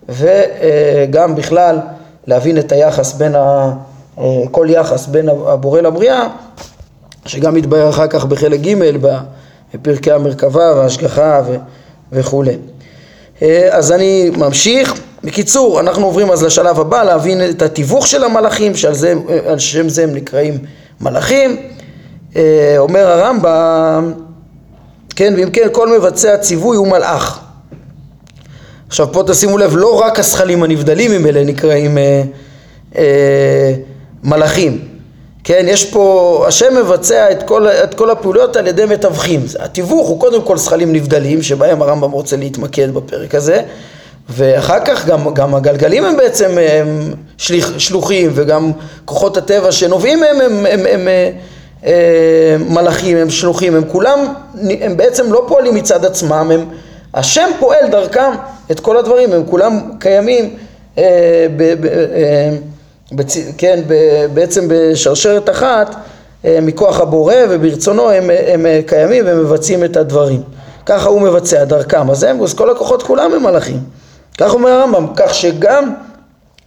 וגם 0.09 1.35
בכלל 1.35 1.79
להבין 2.27 2.57
את 2.57 2.71
היחס 2.71 3.13
בין, 3.13 3.35
ה, 3.35 3.71
אה, 4.19 4.23
כל 4.51 4.67
יחס 4.69 5.07
בין 5.07 5.29
הבורא 5.29 5.81
לבריאה 5.81 6.27
שגם 7.25 7.55
מתבהר 7.55 7.89
אחר 7.89 8.07
כך 8.07 8.25
בחלק 8.25 8.59
ג' 8.59 8.73
בפרקי 9.73 10.11
המרכבה 10.11 10.73
וההשגחה 10.75 11.41
ו... 11.47 11.55
וכולי. 12.11 12.57
אה, 13.41 13.67
אז 13.71 13.91
אני 13.91 14.31
ממשיך. 14.37 14.93
בקיצור, 15.23 15.79
אנחנו 15.79 16.05
עוברים 16.05 16.31
אז 16.31 16.43
לשלב 16.43 16.79
הבא 16.79 17.03
להבין 17.03 17.49
את 17.49 17.61
התיווך 17.61 18.07
של 18.07 18.23
המלאכים, 18.23 18.75
שעל 18.75 18.93
זה, 18.93 19.13
שם 19.57 19.89
זה 19.89 20.03
הם 20.03 20.13
נקראים 20.13 20.57
מלאכים. 21.01 21.57
אה, 22.35 22.75
אומר 22.77 23.07
הרמב"ם, 23.07 24.13
כן, 25.15 25.33
ואם 25.37 25.49
כן 25.49 25.67
כל 25.71 25.97
מבצע 25.99 26.37
ציווי 26.37 26.77
הוא 26.77 26.87
מלאך. 26.87 27.39
עכשיו 28.87 29.07
פה 29.11 29.23
תשימו 29.27 29.57
לב, 29.57 29.75
לא 29.75 29.99
רק 29.99 30.19
הזכלים 30.19 30.63
הנבדלים 30.63 31.11
הם 31.11 31.25
אלה 31.25 31.43
נקראים 31.43 31.97
אה, 31.97 32.23
אה, 32.97 33.73
מלאכים, 34.23 34.87
כן, 35.43 35.65
יש 35.67 35.85
פה, 35.85 36.45
השם 36.47 36.75
מבצע 36.77 37.31
את 37.31 37.43
כל, 37.43 37.67
את 37.67 37.93
כל 37.93 38.09
הפעולות 38.09 38.55
על 38.55 38.67
ידי 38.67 38.85
מתווכים. 38.85 39.45
התיווך 39.59 40.07
הוא 40.07 40.19
קודם 40.19 40.41
כל 40.41 40.57
זכלים 40.57 40.93
נבדלים, 40.93 41.41
שבהם 41.41 41.81
הרמב"ם 41.81 42.11
רוצה 42.11 42.37
להתמקד 42.37 42.93
בפרק 42.93 43.35
הזה, 43.35 43.61
ואחר 44.29 44.79
כך 44.85 45.05
גם, 45.05 45.33
גם 45.33 45.55
הגלגלים 45.55 46.05
הם 46.05 46.17
בעצם 46.17 46.57
הם 46.57 47.13
שליח, 47.37 47.79
שלוחים, 47.79 48.31
וגם 48.35 48.71
כוחות 49.05 49.37
הטבע 49.37 49.71
שנובעים 49.71 50.19
מהם 50.19 50.41
הם, 50.41 50.51
הם, 50.51 50.65
הם, 50.65 50.79
הם, 50.79 50.85
הם 50.85 51.07
אה, 51.07 51.31
מלאכים, 52.69 53.17
הם 53.17 53.29
שלוחים, 53.29 53.75
הם 53.75 53.83
כולם, 53.87 54.33
הם 54.81 54.97
בעצם 54.97 55.33
לא 55.33 55.45
פועלים 55.47 55.75
מצד 55.75 56.05
עצמם, 56.05 56.51
הם, 56.51 56.65
השם 57.13 57.49
פועל 57.59 57.87
דרכם 57.91 58.31
את 58.71 58.79
כל 58.79 58.97
הדברים, 58.97 59.31
הם 59.33 59.43
כולם 59.49 59.79
קיימים 59.99 60.55
אה, 60.97 61.47
ב, 61.57 61.73
ב, 61.81 61.85
אה, 61.85 62.49
בצ... 63.11 63.37
כן, 63.57 63.79
בעצם 64.33 64.65
בשרשרת 64.69 65.49
אחת 65.49 65.95
אה, 66.45 66.59
מכוח 66.61 66.99
הבורא 66.99 67.35
וברצונו 67.49 68.09
הם, 68.09 68.29
הם 68.47 68.65
קיימים 68.85 69.23
ומבצעים 69.27 69.83
את 69.83 69.97
הדברים. 69.97 70.41
ככה 70.85 71.09
הוא 71.09 71.21
מבצע 71.21 71.63
דרכם, 71.63 72.09
אז 72.09 72.23
הם, 72.23 72.43
אז 72.43 72.53
כל 72.53 72.69
הכוחות 72.69 73.03
כולם 73.03 73.33
הם 73.33 73.43
מלאכים. 73.43 73.79
כך 74.37 74.53
אומר 74.53 74.69
הרמב"ם, 74.69 75.07
כך 75.15 75.33
שגם 75.33 75.93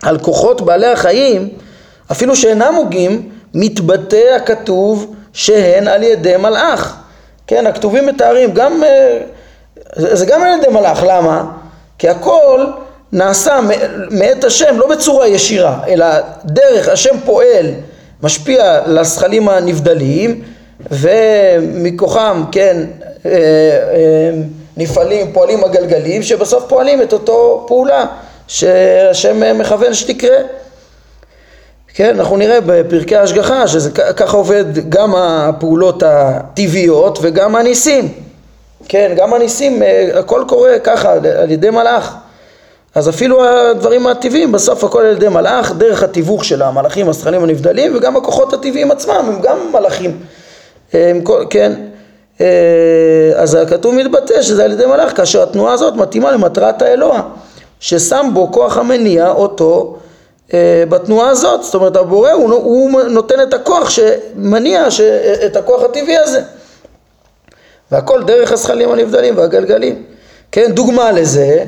על 0.03 0.19
כוחות 0.19 0.61
בעלי 0.61 0.87
החיים, 0.87 1.49
אפילו 2.13 2.37
שאינם 2.37 2.75
הוגים, 2.75 3.29
מתבטא 3.55 4.37
הכתוב 4.37 5.15
שהן 5.33 5.89
על 5.89 6.03
ידי 6.03 6.37
מלאך. 6.37 6.97
כן, 7.47 7.67
הכתובים 7.67 8.07
מתארים 8.07 8.55
גם, 8.55 8.85
אה, 8.85 9.19
זה 9.97 10.27
גם 10.27 10.43
על 10.43 10.59
ידי 10.59 10.69
מלאך, 10.73 11.05
למה? 11.09 11.45
כי 11.99 12.09
הכל 12.09 12.67
נעשה 13.13 13.61
מאת 14.11 14.45
השם 14.45 14.79
לא 14.79 14.89
בצורה 14.89 15.29
ישירה, 15.29 15.81
אלא 15.89 16.07
דרך 16.45 16.89
השם 16.89 17.17
פועל, 17.25 17.67
משפיע 18.23 18.81
לזכלים 18.87 19.49
הנבדלים, 19.49 20.43
ומכוחם, 20.91 22.45
כן, 22.53 22.77
אה, 23.27 23.31
אה, 23.33 24.31
נפעלים, 24.77 25.33
פועלים 25.33 25.65
הגלגלים, 25.65 26.23
שבסוף 26.23 26.65
פועלים 26.69 27.03
את 27.03 27.13
אותו 27.13 27.65
פעולה 27.69 28.07
שהשם 28.47 29.59
מכוון 29.59 29.95
שתקרה. 29.95 30.37
כן, 31.99 32.19
אנחנו 32.19 32.37
נראה 32.37 32.59
בפרקי 32.61 33.17
ההשגחה 33.17 33.69
שזה 33.69 33.91
ככה 33.91 34.37
עובד 34.37 34.65
גם 34.89 35.15
הפעולות 35.15 36.03
הטבעיות 36.07 37.19
וגם 37.23 37.57
הניסים. 37.57 38.09
כן, 38.89 39.13
גם 39.17 39.35
הניסים, 39.35 39.83
אה, 39.83 40.19
הכל 40.19 40.45
קורה 40.49 40.79
ככה 40.79 41.13
על 41.13 41.51
ידי 41.51 41.71
מלאך. 41.71 42.15
אז 42.95 43.09
אפילו 43.09 43.45
הדברים 43.45 44.07
הטבעיים, 44.07 44.53
בסוף 44.53 44.85
הכל 44.85 45.01
על 45.01 45.17
ידי 45.17 45.29
מלאך, 45.29 45.73
דרך 45.73 46.03
התיווך 46.03 46.45
של 46.45 46.63
המלאכים, 46.63 47.09
השכלים 47.09 47.43
הנבדלים, 47.43 47.97
וגם 47.97 48.17
הכוחות 48.17 48.53
הטבעיים 48.53 48.91
עצמם 48.91 49.25
הם 49.29 49.41
גם 49.41 49.59
מלאכים. 49.73 50.19
הם, 50.93 51.25
כן, 51.51 51.73
אה, 52.41 52.47
אז 53.35 53.55
הכתוב 53.55 53.95
מתבטא 53.95 54.43
שזה 54.43 54.65
על 54.65 54.73
ידי 54.73 54.87
מלאך, 54.87 55.17
כאשר 55.17 55.43
התנועה 55.43 55.73
הזאת 55.73 55.95
מתאימה 55.95 56.33
למטרת 56.33 56.83
האלוה, 56.83 57.23
ששם 57.81 58.31
בו 58.33 58.53
כוח 58.53 58.77
המניע 58.79 59.31
אותו 59.31 59.95
אה, 59.95 59.98
בתנועה 60.89 61.31
הזאת, 61.31 61.63
זאת 61.63 61.75
אומרת 61.75 61.97
הבורא 61.97 62.31
הוא, 62.31 62.53
הוא 62.53 63.03
נותן 63.03 63.43
את 63.43 63.55
הכוח 63.55 63.91
שמניע 63.91 64.91
ש, 64.91 65.01
את 65.47 65.57
הכוח 65.57 65.83
הטבעי 65.83 66.19
הזה. 66.19 66.43
והכל 67.91 68.23
דרך 68.25 68.53
הזכלים 68.53 68.93
הנבדלים 68.93 69.37
והגלגלים. 69.39 70.03
כן 70.53 70.73
דוגמה 70.73 71.13
לזה 71.13 71.65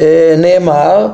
אה, 0.00 0.34
נאמר 0.38 1.06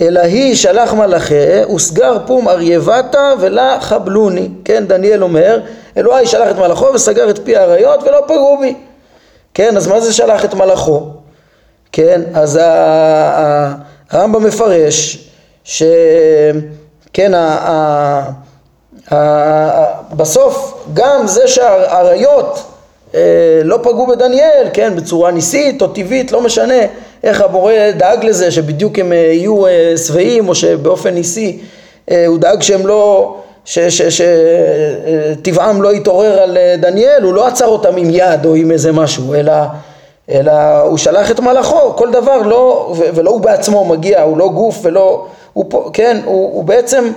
אלא 0.00 0.20
היא 0.20 0.54
שלח 0.54 0.94
מלאכי 0.94 1.64
וסגר 1.74 2.18
פום 2.26 2.48
ארייבתה 2.48 3.32
ולה 3.40 3.78
חבלוני. 3.80 4.48
כן 4.64 4.86
דניאל 4.86 5.22
אומר 5.22 5.60
אלוהי 5.96 6.26
שלח 6.26 6.50
את 6.50 6.56
מלאכו 6.56 6.86
וסגר 6.94 7.30
את 7.30 7.38
פי 7.44 7.56
האריות 7.56 8.02
ולא 8.02 8.20
פגעו 8.26 8.58
בי. 8.60 8.74
כן 9.54 9.76
אז 9.76 9.86
מה 9.86 10.00
זה 10.00 10.12
שלח 10.12 10.44
את 10.44 10.54
מלאכו? 10.54 11.10
כן 11.92 12.22
אז 12.34 12.60
הרמב"ם 14.10 14.44
מפרש 14.44 15.27
שכן, 15.68 17.32
בסוף 20.12 20.84
גם 20.94 21.26
זה 21.26 21.48
שהאריות 21.48 22.62
אה, 23.14 23.20
לא 23.64 23.78
פגעו 23.82 24.06
בדניאל, 24.06 24.68
כן, 24.72 24.96
בצורה 24.96 25.30
ניסית 25.30 25.82
או 25.82 25.86
טבעית, 25.86 26.32
לא 26.32 26.40
משנה 26.40 26.74
איך 27.22 27.40
הבורא 27.40 27.72
דאג 27.96 28.24
לזה 28.24 28.50
שבדיוק 28.50 28.98
הם 28.98 29.12
אה, 29.12 29.16
יהיו 29.16 29.66
אה, 29.66 29.94
שבעים 30.06 30.48
או 30.48 30.54
שבאופן 30.54 31.14
ניסי 31.14 31.58
הוא 32.26 32.38
דאג 32.38 32.62
שהם 32.62 32.86
לא, 32.86 33.36
שטבעם 34.08 35.82
לא 35.82 35.94
יתעורר 35.94 36.42
על 36.42 36.58
דניאל, 36.78 37.22
הוא 37.22 37.34
לא 37.34 37.46
עצר 37.46 37.66
אותם 37.66 37.96
עם 37.96 38.10
יד 38.10 38.46
או 38.46 38.54
עם 38.54 38.70
איזה 38.70 38.92
משהו, 38.92 39.34
אלא, 39.34 39.52
אלא 40.30 40.52
הוא 40.80 40.98
שלח 40.98 41.30
את 41.30 41.40
מלאכו, 41.40 41.96
כל 41.96 42.10
דבר 42.10 42.42
לא, 42.42 42.94
ולא 43.14 43.30
הוא 43.30 43.40
בעצמו 43.40 43.84
מגיע, 43.84 44.22
הוא 44.22 44.38
לא 44.38 44.48
גוף 44.48 44.78
ולא 44.82 45.26
הוא, 45.58 45.90
כן, 45.92 46.20
הוא, 46.24 46.54
הוא 46.54 46.64
בעצם 46.64 47.12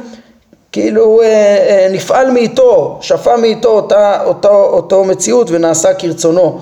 כאילו 0.72 1.22
אה, 1.22 1.28
אה, 1.28 1.88
נפעל 1.92 2.32
מאיתו, 2.32 2.98
שפע 3.02 3.36
מאיתו 3.36 3.70
אותה, 3.70 4.24
אותו, 4.24 4.64
אותו 4.64 5.04
מציאות 5.04 5.52
ונעשה 5.52 5.94
כרצונו 5.94 6.60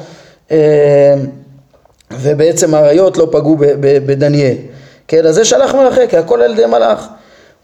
אה, 0.52 0.58
ובעצם 2.12 2.74
האריות 2.74 3.18
לא 3.18 3.28
פגעו 3.32 3.56
ב, 3.56 3.65
ב, 3.65 4.06
בדניאל. 4.06 4.56
כן, 5.08 5.26
אז 5.26 5.36
זה 5.36 5.46
שלח 5.46 5.76
מלאכי, 5.76 6.08
כי 6.08 6.18
הכל 6.18 6.42
על 6.42 6.52
ידי 6.52 6.65
מלאך. 6.65 7.08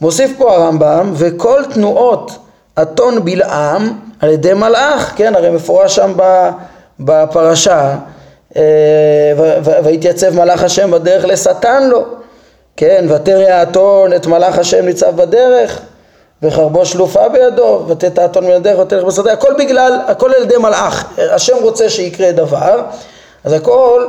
מוסיף 0.02 0.32
פה 0.38 0.56
הרמב"ם, 0.56 1.12
וכל 1.16 1.64
תנועות 1.74 2.32
אתון 2.82 3.26
בלעם 3.26 3.94
על 4.20 4.30
ידי 4.30 4.54
מלאך, 4.54 5.14
כן, 5.16 5.36
הרי 5.36 5.50
מפורש 5.50 5.96
שם 5.96 6.14
בפרשה, 7.00 7.96
אה, 8.58 8.62
והתייצב 9.64 10.36
מלאך 10.36 10.64
השם 10.64 10.92
בדרך 10.92 11.26
לשטן 11.26 11.90
לו. 11.90 12.25
כן, 12.78 13.06
ותרא 13.10 13.44
האתון 13.44 14.14
את 14.14 14.28
מלאך 14.28 14.58
השם 14.58 14.86
ניצב 14.86 15.16
בדרך 15.16 15.82
וחרבו 16.44 16.86
שלופה 16.86 17.30
בידו 17.30 17.86
ותת 17.88 18.18
האתון 18.18 18.46
מן 18.46 18.52
הדרך 18.52 18.80
ותלך 18.80 19.04
בשדה. 19.04 19.34
הכל 19.34 19.54
בגלל, 19.60 20.00
הכל 20.08 20.34
על 20.34 20.44
ידי 20.44 20.58
מלאך. 20.58 21.14
השם 21.18 21.56
רוצה 21.62 21.90
שיקרה 21.90 22.32
דבר 22.32 22.82
אז 23.44 23.54
הכל 23.54 24.06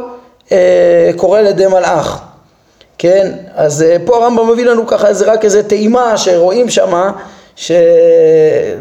אה, 0.52 1.10
קורה 1.16 1.38
על 1.38 1.46
ידי 1.46 1.66
מלאך. 1.66 2.20
כן, 2.98 3.32
אז 3.54 3.82
אה, 3.82 3.96
פה 4.04 4.16
הרמב"ם 4.16 4.50
מביא 4.50 4.64
לנו 4.64 4.86
ככה 4.86 5.08
איזה 5.08 5.32
רק 5.32 5.44
איזה 5.44 5.62
טעימה 5.62 6.18
שרואים 6.18 6.70
שמה 6.70 7.10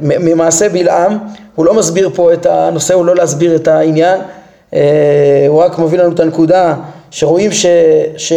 ממעשה 0.01 0.69
בלעם. 0.69 1.17
הוא 1.55 1.65
לא 1.65 1.73
מסביר 1.73 2.09
פה 2.15 2.33
את 2.33 2.45
הנושא, 2.45 2.93
הוא 2.93 3.05
לא 3.05 3.15
להסביר 3.15 3.55
את 3.55 3.67
העניין. 3.67 4.19
אה, 4.73 5.45
הוא 5.47 5.61
רק 5.61 5.79
מביא 5.79 5.99
לנו 5.99 6.11
את 6.11 6.19
הנקודה 6.19 6.73
שרואים 7.11 7.51
ש, 7.51 7.65
ש, 8.17 8.33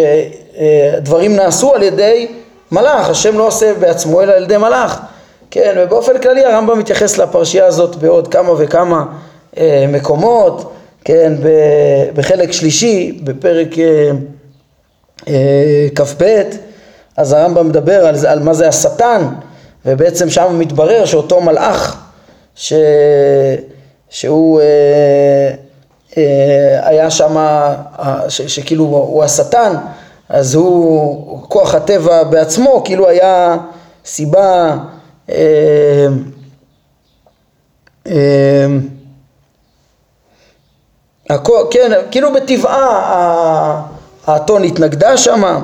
דברים 0.99 1.37
נעשו 1.37 1.75
על 1.75 1.83
ידי 1.83 2.27
מלאך, 2.73 3.11
השם 3.11 3.39
לא 3.39 3.47
עושה 3.47 3.75
בעצמו 3.75 4.23
אלא 4.23 4.33
על 4.33 4.43
ידי 4.43 4.57
מלאך, 4.57 5.01
כן, 5.51 5.75
ובאופן 5.79 6.19
כללי 6.19 6.45
הרמב"ם 6.45 6.79
מתייחס 6.79 7.19
לפרשייה 7.19 7.67
הזאת 7.67 7.97
בעוד 7.97 8.29
כמה 8.29 8.53
וכמה 8.59 9.05
אה, 9.59 9.85
מקומות, 9.89 10.73
כן, 11.05 11.33
בחלק 12.15 12.53
שלישי, 12.53 13.21
בפרק 13.25 13.79
אה, 13.79 14.11
אה, 15.29 15.87
כ"ב, 15.95 16.43
אז 17.17 17.33
הרמב"ם 17.33 17.69
מדבר 17.69 18.07
על, 18.07 18.15
על 18.27 18.41
מה 18.41 18.55
זה 18.55 18.69
השטן, 18.69 19.29
ובעצם 19.87 20.31
שם 20.31 20.59
מתברר 20.59 21.05
שאותו 21.05 21.41
מלאך 21.41 22.03
ש, 22.55 22.73
שהוא 24.11 24.61
אה, 24.61 25.51
אה, 26.17 26.89
היה 26.89 27.11
שם, 27.11 27.37
שכאילו 28.29 28.85
הוא 28.85 29.25
השטן, 29.25 29.75
אז 30.29 30.55
הוא, 30.55 31.43
כוח 31.49 31.75
הטבע 31.75 32.25
בעצמו, 32.25 32.83
כאילו 32.85 33.09
היה 33.09 33.57
סיבה 34.05 34.77
אה, 35.31 36.07
אה, 38.07 38.67
כן, 41.71 41.93
כאילו 42.11 42.33
בטבעה 42.33 43.83
האתון 44.27 44.65
התנגדה 44.65 45.17
שמה 45.17 45.61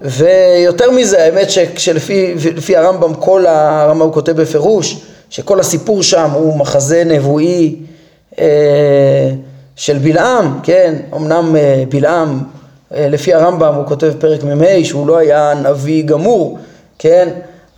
ויותר 0.00 0.90
מזה 0.90 1.24
האמת 1.24 1.50
שלפי 1.76 2.76
הרמב"ם 2.76 3.14
כל 3.14 3.46
הרמב"ם 3.46 4.12
כותב 4.12 4.32
בפירוש 4.32 5.00
שכל 5.30 5.60
הסיפור 5.60 6.02
שם 6.02 6.30
הוא 6.30 6.58
מחזה 6.58 7.04
נבואי 7.04 7.76
אה, 8.38 9.30
של 9.76 9.98
בלעם, 9.98 10.58
כן, 10.62 10.94
אמנם 11.16 11.56
אה, 11.56 11.84
בלעם 11.88 12.38
לפי 12.90 13.34
הרמב"ם 13.34 13.74
הוא 13.74 13.86
כותב 13.86 14.12
פרק 14.18 14.44
מ"ה 14.44 14.84
שהוא 14.84 15.06
לא 15.06 15.16
היה 15.18 15.54
נביא 15.54 16.04
גמור, 16.04 16.58
כן, 16.98 17.28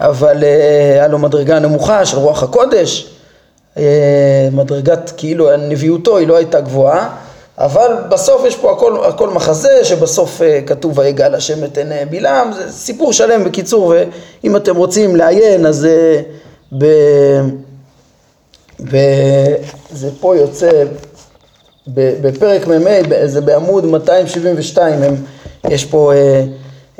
אבל 0.01 0.45
אה, 0.45 0.93
היה 0.93 1.09
לו 1.09 1.19
מדרגה 1.19 1.59
נמוכה 1.59 2.07
של 2.07 2.17
רוח 2.17 2.43
הקודש, 2.43 3.11
אה, 3.77 4.49
מדרגת 4.53 5.13
כאילו 5.17 5.57
נביאותו 5.57 6.17
היא 6.17 6.29
לא 6.29 6.37
הייתה 6.37 6.61
גבוהה, 6.61 7.09
אבל 7.59 7.97
בסוף 8.09 8.43
יש 8.47 8.57
פה 8.57 8.73
הכל, 8.73 9.05
הכל 9.05 9.29
מחזה 9.29 9.85
שבסוף 9.85 10.41
כתוב 10.67 10.99
ויגאל 10.99 11.35
השם 11.35 11.65
את 11.65 11.79
עיני 11.79 12.05
בלעם, 12.11 12.53
זה 12.53 12.73
סיפור 12.73 13.13
שלם 13.13 13.45
בקיצור 13.45 13.95
ואם 14.45 14.57
אתם 14.57 14.77
רוצים 14.77 15.17
לעיין 15.17 15.67
אז 15.67 15.87
ב... 16.79 16.85
ב... 18.91 18.97
זה 19.93 20.11
פה 20.21 20.37
יוצא 20.37 20.85
בפרק 21.97 22.67
מ"ה, 22.67 23.27
זה 23.27 23.41
בעמוד 23.41 23.87
272, 23.87 25.03
הם, 25.03 25.17
יש 25.69 25.85
פה 25.85 26.13
אה, 26.13 26.45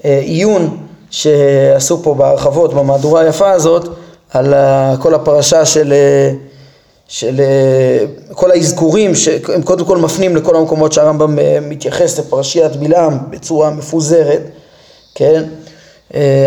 אה, 0.05 0.19
עיון 0.19 0.79
שעשו 1.11 2.03
פה 2.03 2.15
בהרחבות 2.15 2.75
במהדורה 2.75 3.21
היפה 3.21 3.51
הזאת 3.51 3.89
על 4.31 4.55
כל 4.99 5.15
הפרשה 5.15 5.65
של, 5.65 5.93
אה, 5.93 6.33
של 7.09 7.41
אה, 7.41 8.35
כל 8.35 8.51
האזכורים 8.51 9.15
שהם 9.15 9.63
קודם 9.63 9.85
כל 9.85 9.99
מפנים 9.99 10.37
לכל 10.37 10.57
המקומות 10.57 10.93
שהרמב"ם 10.93 11.39
אה, 11.39 11.59
מתייחס 11.63 12.19
לפרשיית 12.19 12.77
בלעם 12.77 13.19
בצורה 13.31 13.71
מפוזרת, 13.71 14.43
כן? 15.15 15.43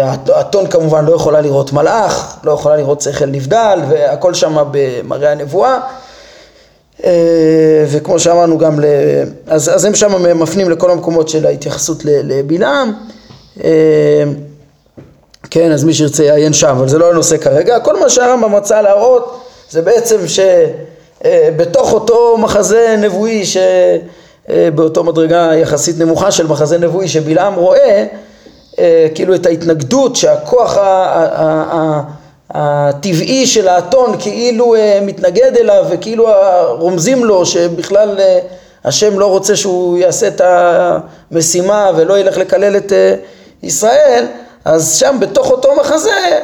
האתון 0.03 0.67
כמובן 0.67 1.05
לא 1.05 1.15
יכולה 1.15 1.41
לראות 1.41 1.73
מלאך, 1.73 2.37
לא 2.43 2.51
יכולה 2.51 2.75
לראות 2.75 3.01
שכל 3.01 3.25
נבדל 3.25 3.79
והכל 3.89 4.33
שם 4.33 4.63
במראה 4.71 5.31
הנבואה 5.31 5.73
אה, 5.73 5.79
וכמו 7.87 8.19
שאמרנו 8.19 8.57
גם, 8.57 8.79
ל... 8.79 8.85
אז, 9.47 9.75
אז 9.75 9.85
הם 9.85 9.95
שם 9.95 10.39
מפנים 10.39 10.69
לכל 10.69 10.91
המקומות 10.91 11.29
של 11.29 11.45
ההתייחסות 11.45 12.05
לבלעם, 12.05 12.93
אה, 13.63 14.23
כן, 15.49 15.71
אז 15.71 15.83
מי 15.83 15.93
שירצה 15.93 16.23
יעיין 16.23 16.53
שם, 16.53 16.67
אבל 16.67 16.87
זה 16.87 16.97
לא 16.97 17.11
הנושא 17.11 17.37
כרגע, 17.37 17.79
כל 17.79 17.99
מה 17.99 18.09
שהרמב"ם 18.09 18.55
רצה 18.55 18.81
להראות 18.81 19.41
זה 19.69 19.81
בעצם 19.81 20.17
שבתוך 20.27 21.87
אה, 21.87 21.93
אותו 21.93 22.37
מחזה 22.37 22.95
נבואי 22.99 23.43
שבאותו 23.45 25.03
מדרגה 25.03 25.55
יחסית 25.55 25.99
נמוכה 25.99 26.31
של 26.31 26.47
מחזה 26.47 26.77
נבואי 26.77 27.07
שבלעם 27.07 27.55
רואה, 27.55 28.05
כאילו 29.15 29.35
את 29.35 29.45
ההתנגדות 29.45 30.15
שהכוח 30.15 30.77
הטבעי 32.53 33.47
של 33.47 33.67
האתון 33.67 34.15
כאילו 34.19 34.75
מתנגד 35.01 35.57
אליו 35.57 35.85
וכאילו 35.89 36.27
רומזים 36.79 37.25
לו 37.25 37.45
שבכלל 37.45 38.19
השם 38.85 39.19
לא 39.19 39.25
רוצה 39.25 39.55
שהוא 39.55 39.97
יעשה 39.97 40.27
את 40.27 40.41
המשימה 41.31 41.91
ולא 41.97 42.19
ילך 42.19 42.37
לקלל 42.37 42.77
את 42.77 42.93
ישראל, 43.63 44.25
אז 44.65 44.95
שם 44.99 45.15
בתוך 45.19 45.51
אותו 45.51 45.69
מחזה 45.75 46.39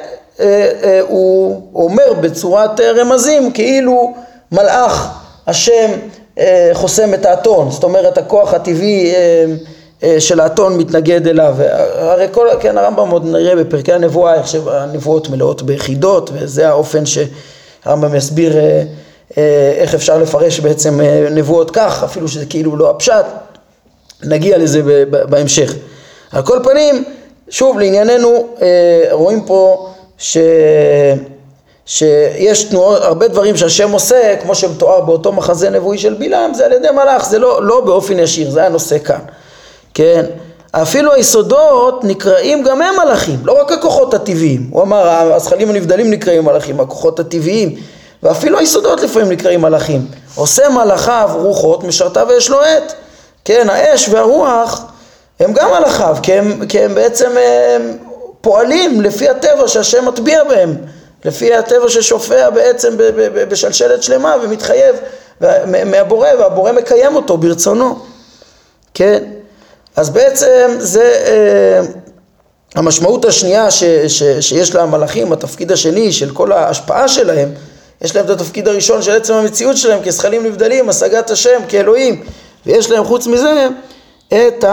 הוא 1.07 1.61
אומר 1.75 2.13
בצורת 2.21 2.79
רמזים 2.79 3.51
כאילו 3.51 4.13
מלאך 4.51 5.19
השם 5.47 5.91
חוסם 6.73 7.13
את 7.13 7.25
האתון, 7.25 7.71
זאת 7.71 7.83
אומרת 7.83 8.17
הכוח 8.17 8.53
הטבעי 8.53 9.13
של 10.19 10.39
האתון 10.39 10.77
מתנגד 10.77 11.27
אליו, 11.27 11.55
הרי 11.95 12.27
כל, 12.31 12.47
כן 12.59 12.77
הרמב"ם 12.77 13.09
עוד 13.09 13.25
נראה 13.25 13.55
בפרקי 13.55 13.93
הנבואה 13.93 14.33
איך 14.33 14.47
שהנבואות 14.47 15.29
מלאות 15.29 15.61
ביחידות 15.61 16.29
וזה 16.33 16.69
האופן 16.69 17.03
שהרמב"ם 17.05 18.15
יסביר 18.15 18.53
איך 19.77 19.95
אפשר 19.95 20.17
לפרש 20.17 20.59
בעצם 20.59 20.99
נבואות 21.31 21.71
כך, 21.71 22.03
אפילו 22.03 22.27
שזה 22.27 22.45
כאילו 22.45 22.77
לא 22.77 22.89
הפשט, 22.89 23.25
נגיע 24.23 24.57
לזה 24.57 25.05
בהמשך. 25.09 25.73
על 26.31 26.41
כל 26.41 26.59
פנים, 26.63 27.03
שוב 27.49 27.79
לענייננו 27.79 28.47
רואים 29.11 29.41
פה 29.45 29.89
ש... 30.17 30.37
שיש 31.85 32.63
תנועות, 32.63 33.01
הרבה 33.01 33.27
דברים 33.27 33.57
שהשם 33.57 33.91
עושה, 33.91 34.35
כמו 34.41 34.55
שמתואר 34.55 35.01
באותו 35.01 35.31
מחזה 35.31 35.69
נבואי 35.69 35.97
של 35.97 36.13
בלעם, 36.13 36.53
זה 36.53 36.65
על 36.65 36.71
ידי 36.73 36.87
מלאך, 36.91 37.29
זה 37.29 37.39
לא, 37.39 37.63
לא 37.63 37.81
באופן 37.81 38.19
ישיר, 38.19 38.51
זה 38.51 38.65
הנושא 38.65 38.99
כאן, 38.99 39.19
כן? 39.93 40.25
אפילו 40.71 41.13
היסודות 41.13 42.03
נקראים 42.03 42.63
גם 42.63 42.81
הם 42.81 42.95
מלאכים, 43.05 43.39
לא 43.43 43.61
רק 43.61 43.71
הכוחות 43.71 44.13
הטבעיים. 44.13 44.67
הוא 44.71 44.81
אמר, 44.81 45.33
הזכלים 45.33 45.69
הנבדלים 45.69 46.09
נקראים 46.11 46.45
מלאכים, 46.45 46.79
הכוחות 46.79 47.19
הטבעיים, 47.19 47.75
ואפילו 48.23 48.59
היסודות 48.59 49.01
לפעמים 49.01 49.29
נקראים 49.29 49.61
מלאכים. 49.61 50.05
עושה 50.35 50.69
מלאכיו 50.69 51.29
רוחות, 51.33 51.83
משרתיו 51.83 52.27
ויש 52.29 52.49
לו 52.49 52.61
עת. 52.61 52.93
כן, 53.45 53.69
האש 53.69 54.09
והרוח 54.09 54.85
הם 55.39 55.53
גם 55.53 55.69
מלאכיו, 55.79 56.17
כי 56.23 56.33
הם, 56.33 56.65
כי 56.69 56.79
הם 56.79 56.95
בעצם 56.95 57.29
הם 57.37 57.97
פועלים 58.41 59.01
לפי 59.01 59.29
הטבע 59.29 59.67
שהשם 59.67 60.05
מטביע 60.07 60.43
בהם. 60.43 60.75
לפי 61.25 61.53
הטבע 61.53 61.89
ששופע 61.89 62.49
בעצם 62.49 62.93
בשלשלת 63.49 64.03
שלמה 64.03 64.35
ומתחייב 64.43 64.95
מהבורא 65.85 66.27
והבורא 66.39 66.71
מקיים 66.71 67.15
אותו 67.15 67.37
ברצונו, 67.37 67.99
כן? 68.93 69.23
אז 69.99 70.09
בעצם 70.09 70.75
זה 70.77 71.13
אה, 71.27 71.81
המשמעות 72.75 73.25
השנייה 73.25 73.71
ש, 73.71 73.83
ש, 73.83 74.23
שיש 74.39 74.75
למלאכים, 74.75 75.33
התפקיד 75.33 75.71
השני 75.71 76.11
של 76.11 76.33
כל 76.33 76.51
ההשפעה 76.51 77.07
שלהם, 77.07 77.49
יש 78.01 78.15
להם 78.15 78.25
את 78.25 78.29
התפקיד 78.29 78.67
הראשון 78.67 79.01
של 79.01 79.11
עצם 79.11 79.33
המציאות 79.33 79.77
שלהם 79.77 80.03
כזכלים 80.03 80.45
נבדלים, 80.45 80.89
השגת 80.89 81.29
השם 81.29 81.59
כאלוהים, 81.67 82.23
ויש 82.65 82.91
להם 82.91 83.03
חוץ 83.03 83.27
מזה 83.27 83.67
את 84.27 84.65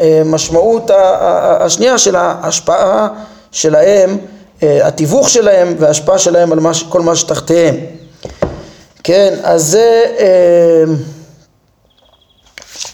המשמעות 0.00 0.90
אה, 0.90 0.96
אה, 0.96 1.64
השנייה 1.64 1.98
של 1.98 2.16
ההשפעה 2.16 3.08
שלהם, 3.50 4.18
אה, 4.62 4.86
התיווך 4.86 5.28
שלהם 5.28 5.74
וההשפעה 5.78 6.18
שלהם 6.18 6.52
על 6.52 6.58
כל 6.88 7.00
מה 7.00 7.16
שתחתיהם. 7.16 7.76
כן, 9.04 9.34
אז 9.42 9.62
זה, 9.66 10.04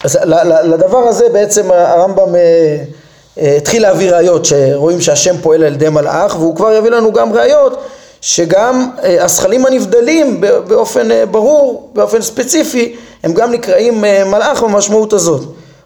אז 0.03 0.19
לדבר 0.63 0.97
הזה 0.97 1.29
בעצם 1.33 1.71
הרמב"ם 1.71 2.35
אה, 2.35 3.55
התחיל 3.57 3.81
להביא 3.81 4.11
ראיות 4.11 4.45
שרואים 4.45 5.01
שהשם 5.01 5.37
פועל 5.41 5.63
על 5.63 5.73
ידי 5.73 5.89
מלאך 5.89 6.35
והוא 6.39 6.55
כבר 6.55 6.71
יביא 6.73 6.89
לנו 6.89 7.13
גם 7.13 7.33
ראיות 7.33 7.81
שגם 8.21 8.91
השכלים 9.19 9.65
הנבדלים 9.65 10.41
באופן 10.41 11.09
ברור, 11.31 11.91
באופן 11.93 12.21
ספציפי, 12.21 12.95
הם 13.23 13.33
גם 13.33 13.51
נקראים 13.51 14.01
מלאך 14.01 14.63
במשמעות 14.63 15.13
הזאת. 15.13 15.41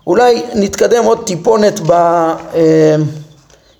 אולי 0.07 0.43
נתקדם 0.53 1.03
עוד 1.03 1.25
טיפונת 1.25 1.79
ב... 1.87 1.93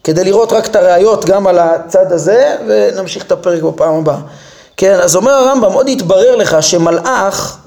כדי 0.04 0.24
לראות 0.24 0.54
רק 0.54 0.66
את 0.66 0.76
הראיות 0.76 1.26
גם 1.26 1.48
על 1.48 1.60
הצד 1.60 2.12
הזה 2.12 2.56
ונמשיך 2.68 3.26
את 3.26 3.32
הפרק 3.32 3.62
בפעם 3.62 3.96
הבאה. 3.96 4.18
כן, 4.78 5.00
אז 5.00 5.16
אומר 5.16 5.32
הרמב"ם, 5.32 5.74
עוד 5.74 5.90
יתברר 5.90 6.36
לך 6.36 6.64
שמלאך, 6.64 7.58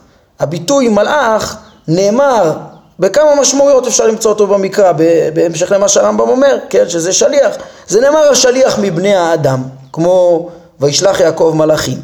הביטוי 0.41 0.89
מלאך 0.89 1.57
נאמר 1.89 2.53
בכמה 2.99 3.41
משמעויות 3.41 3.87
אפשר 3.87 4.07
למצוא 4.07 4.31
אותו 4.31 4.47
במקרא, 4.47 4.93
בהמשך 5.35 5.73
למה 5.73 5.89
שהרמב"ם 5.89 6.29
אומר, 6.29 6.59
כן, 6.71 6.89
שזה 6.89 7.13
שליח. 7.13 7.57
זה 7.89 8.01
נאמר 8.01 8.31
השליח 8.31 8.79
מבני 8.79 9.15
האדם, 9.15 9.63
כמו 9.93 10.49
וישלח 10.81 11.21
יעקב 11.21 11.53
מלאכים. 11.57 11.99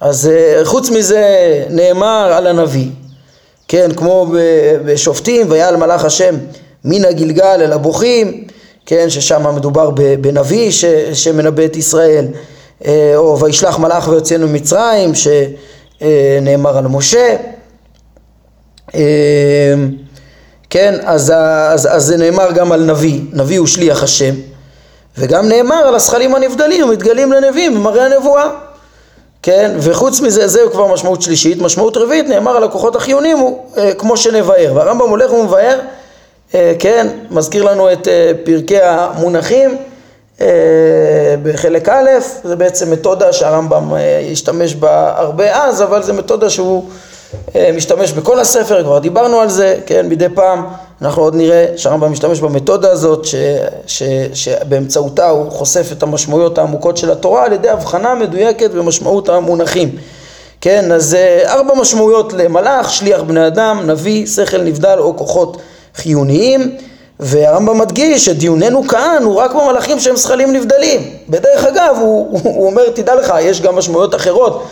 אז 0.00 0.28
אה, 0.28 0.64
חוץ 0.64 0.90
מזה 0.90 1.24
נאמר 1.70 2.32
על 2.32 2.46
הנביא, 2.46 2.90
כן, 3.68 3.90
כמו 3.96 4.26
בשופטים, 4.84 5.50
ויעל 5.50 5.76
מלאך 5.76 6.04
השם 6.04 6.34
מן 6.84 7.04
הגלגל 7.04 7.60
אל 7.60 7.72
הבוכים, 7.72 8.44
כן, 8.86 9.10
ששם 9.10 9.54
מדובר 9.56 9.90
בנביא 10.20 10.70
ש, 10.70 10.84
שמנבא 11.12 11.64
את 11.64 11.76
ישראל, 11.76 12.26
אה, 12.86 13.12
או 13.16 13.40
וישלח 13.40 13.78
מלאך 13.78 14.08
ויוצאנו 14.08 14.48
ממצרים, 14.48 15.12
שנאמר 15.14 16.78
על 16.78 16.86
משה, 16.86 17.18
אה, 17.18 17.36
כן, 20.70 20.94
אז, 21.04 21.32
אז, 21.70 21.88
אז 21.90 22.04
זה 22.04 22.16
נאמר 22.16 22.52
גם 22.52 22.72
על 22.72 22.84
נביא, 22.84 23.20
נביא 23.32 23.58
הוא 23.58 23.66
שליח 23.66 24.02
השם, 24.02 24.34
וגם 25.18 25.48
נאמר 25.48 25.76
על 25.76 25.94
הזכלים 25.94 26.34
הנבדלים 26.34 26.84
המתגלים 26.84 27.32
לנביאים 27.32 27.74
במראה 27.74 28.04
הנבואה, 28.04 28.50
כן, 29.42 29.70
וחוץ 29.78 30.20
מזה, 30.20 30.48
זהו 30.48 30.70
כבר 30.70 30.86
משמעות 30.92 31.22
שלישית, 31.22 31.62
משמעות 31.62 31.96
רביעית, 31.96 32.28
נאמר 32.28 32.56
על 32.56 32.64
הכוחות 32.64 32.96
החיוניים 32.96 33.38
הוא 33.38 33.58
אה, 33.76 33.94
כמו 33.94 34.16
שנבאר, 34.16 34.72
והרמב"ם 34.74 35.08
הולך 35.08 35.32
ומבאר 35.32 35.78
אה, 36.54 36.72
כן, 36.78 37.06
מזכיר 37.30 37.62
לנו 37.62 37.92
את 37.92 38.08
אה, 38.08 38.32
פרקי 38.44 38.80
המונחים 38.80 39.76
אה, 40.40 40.46
בחלק 41.42 41.88
א', 41.88 42.10
זה 42.44 42.56
בעצם 42.56 42.90
מתודה 42.90 43.32
שהרמב"ם 43.32 43.92
השתמש 44.32 44.74
בה 44.74 45.14
הרבה 45.16 45.64
אז, 45.64 45.82
אבל 45.82 46.02
זו 46.02 46.14
מתודה 46.14 46.50
שהוא 46.50 46.84
משתמש 47.74 48.12
בכל 48.12 48.40
הספר, 48.40 48.82
כבר 48.82 48.98
דיברנו 48.98 49.40
על 49.40 49.48
זה, 49.48 49.76
כן, 49.86 50.08
מדי 50.08 50.28
פעם 50.34 50.64
אנחנו 51.02 51.22
עוד 51.22 51.34
נראה 51.34 51.66
שהרמב"ם 51.76 52.12
משתמש 52.12 52.40
במתודה 52.40 52.90
הזאת, 52.90 53.24
ש, 53.24 53.34
ש, 53.86 54.02
שבאמצעותה 54.34 55.28
הוא 55.28 55.50
חושף 55.50 55.92
את 55.92 56.02
המשמעויות 56.02 56.58
העמוקות 56.58 56.96
של 56.96 57.10
התורה 57.10 57.44
על 57.44 57.52
ידי 57.52 57.68
הבחנה 57.68 58.14
מדויקת 58.14 58.70
במשמעות 58.70 59.28
המונחים. 59.28 59.96
כן, 60.60 60.92
אז 60.92 61.16
ארבע 61.44 61.74
משמעויות 61.74 62.32
למלאך, 62.32 62.90
שליח 62.90 63.22
בני 63.22 63.46
אדם, 63.46 63.82
נביא, 63.86 64.26
שכל 64.26 64.58
נבדל 64.58 64.96
או 64.98 65.16
כוחות 65.16 65.56
חיוניים 65.94 66.76
והרמב"ם 67.20 67.78
מדגיש 67.78 68.24
שדיוננו 68.24 68.88
כאן 68.88 69.22
הוא 69.24 69.34
רק 69.34 69.50
במלאכים 69.54 70.00
שהם 70.00 70.16
זכלים 70.16 70.52
נבדלים. 70.52 71.00
בדרך 71.28 71.64
אגב 71.64 71.96
הוא, 72.00 72.40
הוא, 72.42 72.66
אומר 72.66 72.90
תדע 72.90 73.14
לך 73.14 73.34
יש 73.40 73.60
גם 73.60 73.76
משמעויות 73.76 74.14
אחרות 74.14 74.62
אה, 74.62 74.68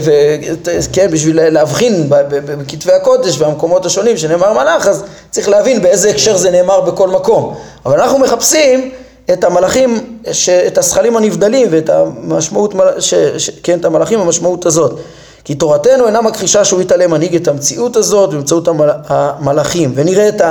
וכן 0.00 1.10
בשביל 1.10 1.48
להבחין 1.48 2.10
בכתבי 2.58 2.92
הקודש 2.92 3.40
והמקומות 3.40 3.86
השונים 3.86 4.16
שנאמר 4.16 4.52
מלאך 4.52 4.88
אז 4.88 5.04
צריך 5.30 5.48
להבין 5.48 5.82
באיזה 5.82 6.10
הקשר 6.10 6.36
זה 6.36 6.50
נאמר 6.50 6.80
בכל 6.80 7.08
מקום. 7.08 7.54
אבל 7.86 8.00
אנחנו 8.00 8.18
מחפשים 8.18 8.90
את 9.32 9.44
המלאכים, 9.44 10.20
את 10.66 10.78
הזכלים 10.78 11.16
הנבדלים 11.16 11.68
ואת 11.70 11.90
המשמעות, 11.90 12.74
ש, 12.98 13.14
ש, 13.14 13.50
כן, 13.62 13.78
את 13.78 13.84
המלאכים 13.84 14.20
המשמעות 14.20 14.66
הזאת. 14.66 14.98
כי 15.44 15.54
תורתנו 15.54 16.06
אינה 16.06 16.20
מכחישה 16.20 16.64
שהוא 16.64 16.80
יתעלם 16.82 17.10
מנהיג 17.10 17.36
את 17.36 17.48
המציאות 17.48 17.96
הזאת 17.96 18.30
באמצעות 18.30 18.68
המל... 18.68 18.90
המלאכים. 19.08 19.92
ונראה 19.94 20.28
את 20.28 20.42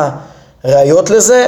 הראיות 0.64 1.10
לזה, 1.10 1.48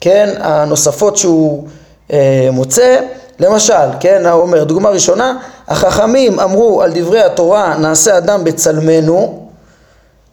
כן, 0.00 0.34
הנוספות 0.38 1.16
שהוא 1.16 1.64
אה, 2.12 2.48
מוצא, 2.52 2.96
למשל, 3.40 3.74
כן, 4.00 4.26
הוא 4.26 4.42
אומר, 4.42 4.64
דוגמה 4.64 4.88
ראשונה, 4.88 5.36
החכמים 5.68 6.40
אמרו 6.40 6.82
על 6.82 6.92
דברי 6.94 7.20
התורה 7.22 7.76
נעשה 7.78 8.18
אדם 8.18 8.44
בצלמנו, 8.44 9.48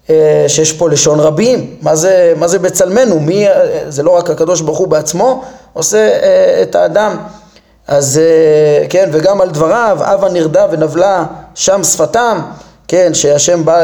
אה, 0.10 0.46
שיש 0.48 0.74
פה 0.74 0.90
לשון 0.90 1.20
רבים, 1.20 1.76
מה 1.82 1.96
זה, 1.96 2.34
מה 2.38 2.48
זה 2.48 2.60
בצלמנו, 2.60 3.20
מי, 3.20 3.48
זה 3.90 4.04
לא 4.04 4.12
רק 4.12 4.30
הקדוש 4.30 4.62
ברוך 4.62 4.78
הוא 4.78 4.88
בעצמו 4.88 5.44
עושה 5.74 5.98
אה, 5.98 6.60
את 6.62 6.76
האדם. 6.76 7.18
אז 7.88 8.18
אה, 8.24 8.88
כן, 8.90 9.10
וגם 9.14 9.42
על 9.42 9.50
דבריו, 9.50 9.98
הבה 10.02 10.30
נרדה 10.30 10.66
ונבלה 10.72 11.26
שם 11.56 11.84
שפתם, 11.84 12.42
כן, 12.88 13.14
שהשם 13.14 13.66
בא, 13.66 13.80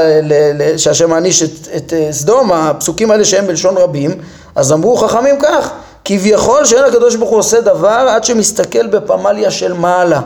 שהשם 0.78 1.10
מעניש 1.10 1.44
את, 1.44 1.68
את 1.76 1.94
אה, 1.94 2.08
סדום, 2.12 2.52
הפסוקים 2.52 3.12
האלה 3.12 3.26
שהם 3.26 3.48
בלשון 3.48 3.78
רבים, 3.78 4.12
אז 4.56 4.74
אמרו 4.74 4.98
חכמים 4.98 5.40
כך, 5.40 5.72
כביכול 6.08 6.66
שאין 6.66 6.84
הקדוש 6.84 7.16
ברוך 7.16 7.30
הוא 7.30 7.40
עושה 7.40 7.62
דבר 7.62 8.08
עד 8.10 8.24
שמסתכל 8.24 8.88
בפמליה 8.88 9.52
של 9.52 9.74
מעלה. 9.74 10.22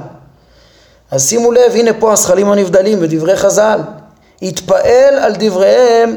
אז 1.12 1.30
שימו 1.30 1.52
לב, 1.52 1.72
הנה 1.74 1.94
פה 1.94 2.12
הזכלים 2.12 2.52
הנבדלים 2.52 3.00
בדברי 3.00 3.36
חז"ל. 3.36 3.80
התפעל 4.42 5.20
על 5.20 5.34
דבריהם 5.40 6.16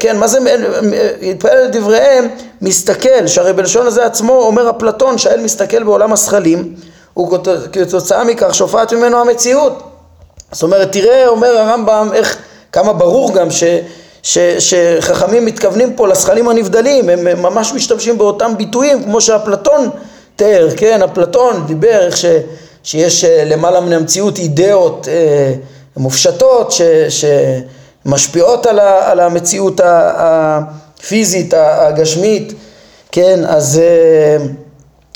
כן, 0.00 0.18
מה 0.18 0.26
זה, 0.26 0.38
התפעל 1.22 1.64
לדבריהם, 1.64 2.28
מסתכל, 2.62 3.26
שהרי 3.26 3.52
בלשון 3.52 3.86
הזה 3.86 4.06
עצמו 4.06 4.32
אומר 4.32 4.70
אפלטון 4.70 5.18
שהאל 5.18 5.40
מסתכל 5.40 5.82
בעולם 5.82 6.12
השכלים, 6.12 6.74
וכתוצאה 7.18 8.24
מכך 8.24 8.54
שופעת 8.54 8.92
ממנו 8.92 9.20
המציאות. 9.20 9.82
זאת 10.52 10.62
אומרת, 10.62 10.92
תראה, 10.92 11.26
אומר 11.26 11.58
הרמב"ם, 11.58 12.10
איך, 12.14 12.36
כמה 12.72 12.92
ברור 12.92 13.34
גם 13.34 13.50
ש, 13.50 13.64
ש, 14.26 14.38
שחכמים 14.38 15.44
מתכוונים 15.44 15.92
פה 15.96 16.08
לשכלים 16.08 16.48
הנבדלים, 16.48 17.08
הם 17.08 17.42
ממש 17.42 17.72
משתמשים 17.72 18.18
באותם 18.18 18.52
ביטויים 18.56 19.04
כמו 19.04 19.20
שאפלטון 19.20 19.90
תיאר, 20.36 20.68
כן, 20.76 21.02
אפלטון 21.02 21.66
דיבר 21.66 22.06
איך 22.06 22.16
ש, 22.16 22.24
שיש 22.82 23.24
אה, 23.24 23.44
למעלה 23.44 23.80
מן 23.80 23.92
המציאות 23.92 24.38
אידאות 24.38 25.08
אה, 25.10 25.52
מופשטות 25.96 26.72
ש, 26.72 26.82
שמשפיעות 27.08 28.66
על, 28.66 28.78
ה, 28.78 29.10
על 29.10 29.20
המציאות 29.20 29.80
הפיזית, 29.84 31.54
הגשמית, 31.56 32.52
כן, 33.12 33.40
אז, 33.46 33.80
אה, 33.82 34.46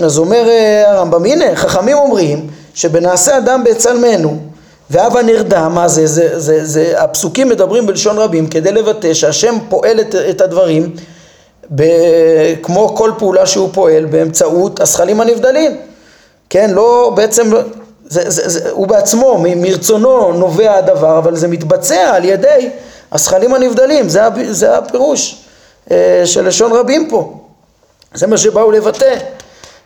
אז 0.06 0.18
אומר 0.18 0.48
אה, 0.48 0.90
הרמב"ם, 0.90 1.24
הנה, 1.24 1.56
חכמים 1.56 1.96
אומרים 1.96 2.46
שבנעשה 2.74 3.38
אדם 3.38 3.64
בצלמנו 3.64 4.49
והבה 4.90 5.22
נרדם, 5.22 5.72
מה 5.74 5.88
זה? 5.88 6.06
זה, 6.06 6.40
זה, 6.40 6.64
זה? 6.64 7.02
הפסוקים 7.02 7.48
מדברים 7.48 7.86
בלשון 7.86 8.18
רבים 8.18 8.46
כדי 8.46 8.72
לבטא 8.72 9.14
שהשם 9.14 9.56
פועל 9.68 10.00
את, 10.00 10.14
את 10.14 10.40
הדברים 10.40 10.94
ב, 11.74 11.82
כמו 12.62 12.96
כל 12.96 13.12
פעולה 13.18 13.46
שהוא 13.46 13.68
פועל 13.72 14.04
באמצעות 14.04 14.80
השכלים 14.80 15.20
הנבדלים, 15.20 15.76
כן? 16.50 16.70
לא, 16.70 17.12
בעצם, 17.16 17.50
זה, 18.06 18.30
זה, 18.30 18.48
זה, 18.48 18.70
הוא 18.70 18.86
בעצמו, 18.86 19.44
מרצונו 19.56 20.32
נובע 20.32 20.74
הדבר, 20.74 21.18
אבל 21.18 21.36
זה 21.36 21.48
מתבצע 21.48 22.14
על 22.14 22.24
ידי 22.24 22.70
השכלים 23.12 23.54
הנבדלים, 23.54 24.08
זה, 24.08 24.22
זה 24.50 24.78
הפירוש 24.78 25.44
אה, 25.90 26.22
של 26.24 26.46
לשון 26.46 26.72
רבים 26.72 27.08
פה, 27.10 27.32
זה 28.14 28.26
מה 28.26 28.38
שבאו 28.38 28.70
לבטא, 28.70 29.14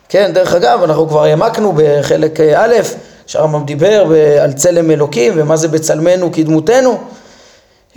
כן? 0.09 0.31
דרך 0.33 0.53
אגב, 0.55 0.83
אנחנו 0.83 1.07
כבר 1.07 1.23
העמקנו 1.23 1.73
בחלק 1.75 2.39
א', 2.39 2.73
שהרמב"ם 3.25 3.65
דיבר 3.65 4.11
על 4.41 4.53
צלם 4.53 4.91
אלוקים 4.91 5.33
ומה 5.35 5.57
זה 5.57 5.67
בצלמנו 5.67 6.31
כדמותנו 6.31 6.97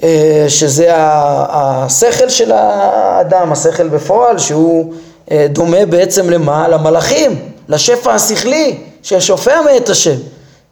אה, 0.03 0.45
שזה 0.49 0.89
השכל 0.93 2.29
של 2.29 2.53
האדם, 2.53 3.53
השכל 3.53 3.89
בפועל 3.89 4.39
שהוא 4.39 4.95
אה, 5.31 5.47
דומה 5.49 5.87
בעצם 5.87 6.31
למה? 6.31 6.69
למלאכים, 6.69 7.39
לשפע 7.69 8.15
השכלי 8.15 8.79
ששופע 9.03 9.61
מאת 9.63 9.89
השם 9.89 10.17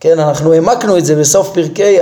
כן, 0.01 0.19
אנחנו 0.19 0.53
העמקנו 0.53 0.99
את 0.99 1.05
זה 1.05 1.17
בסוף 1.17 1.51
פרקי 1.55 1.99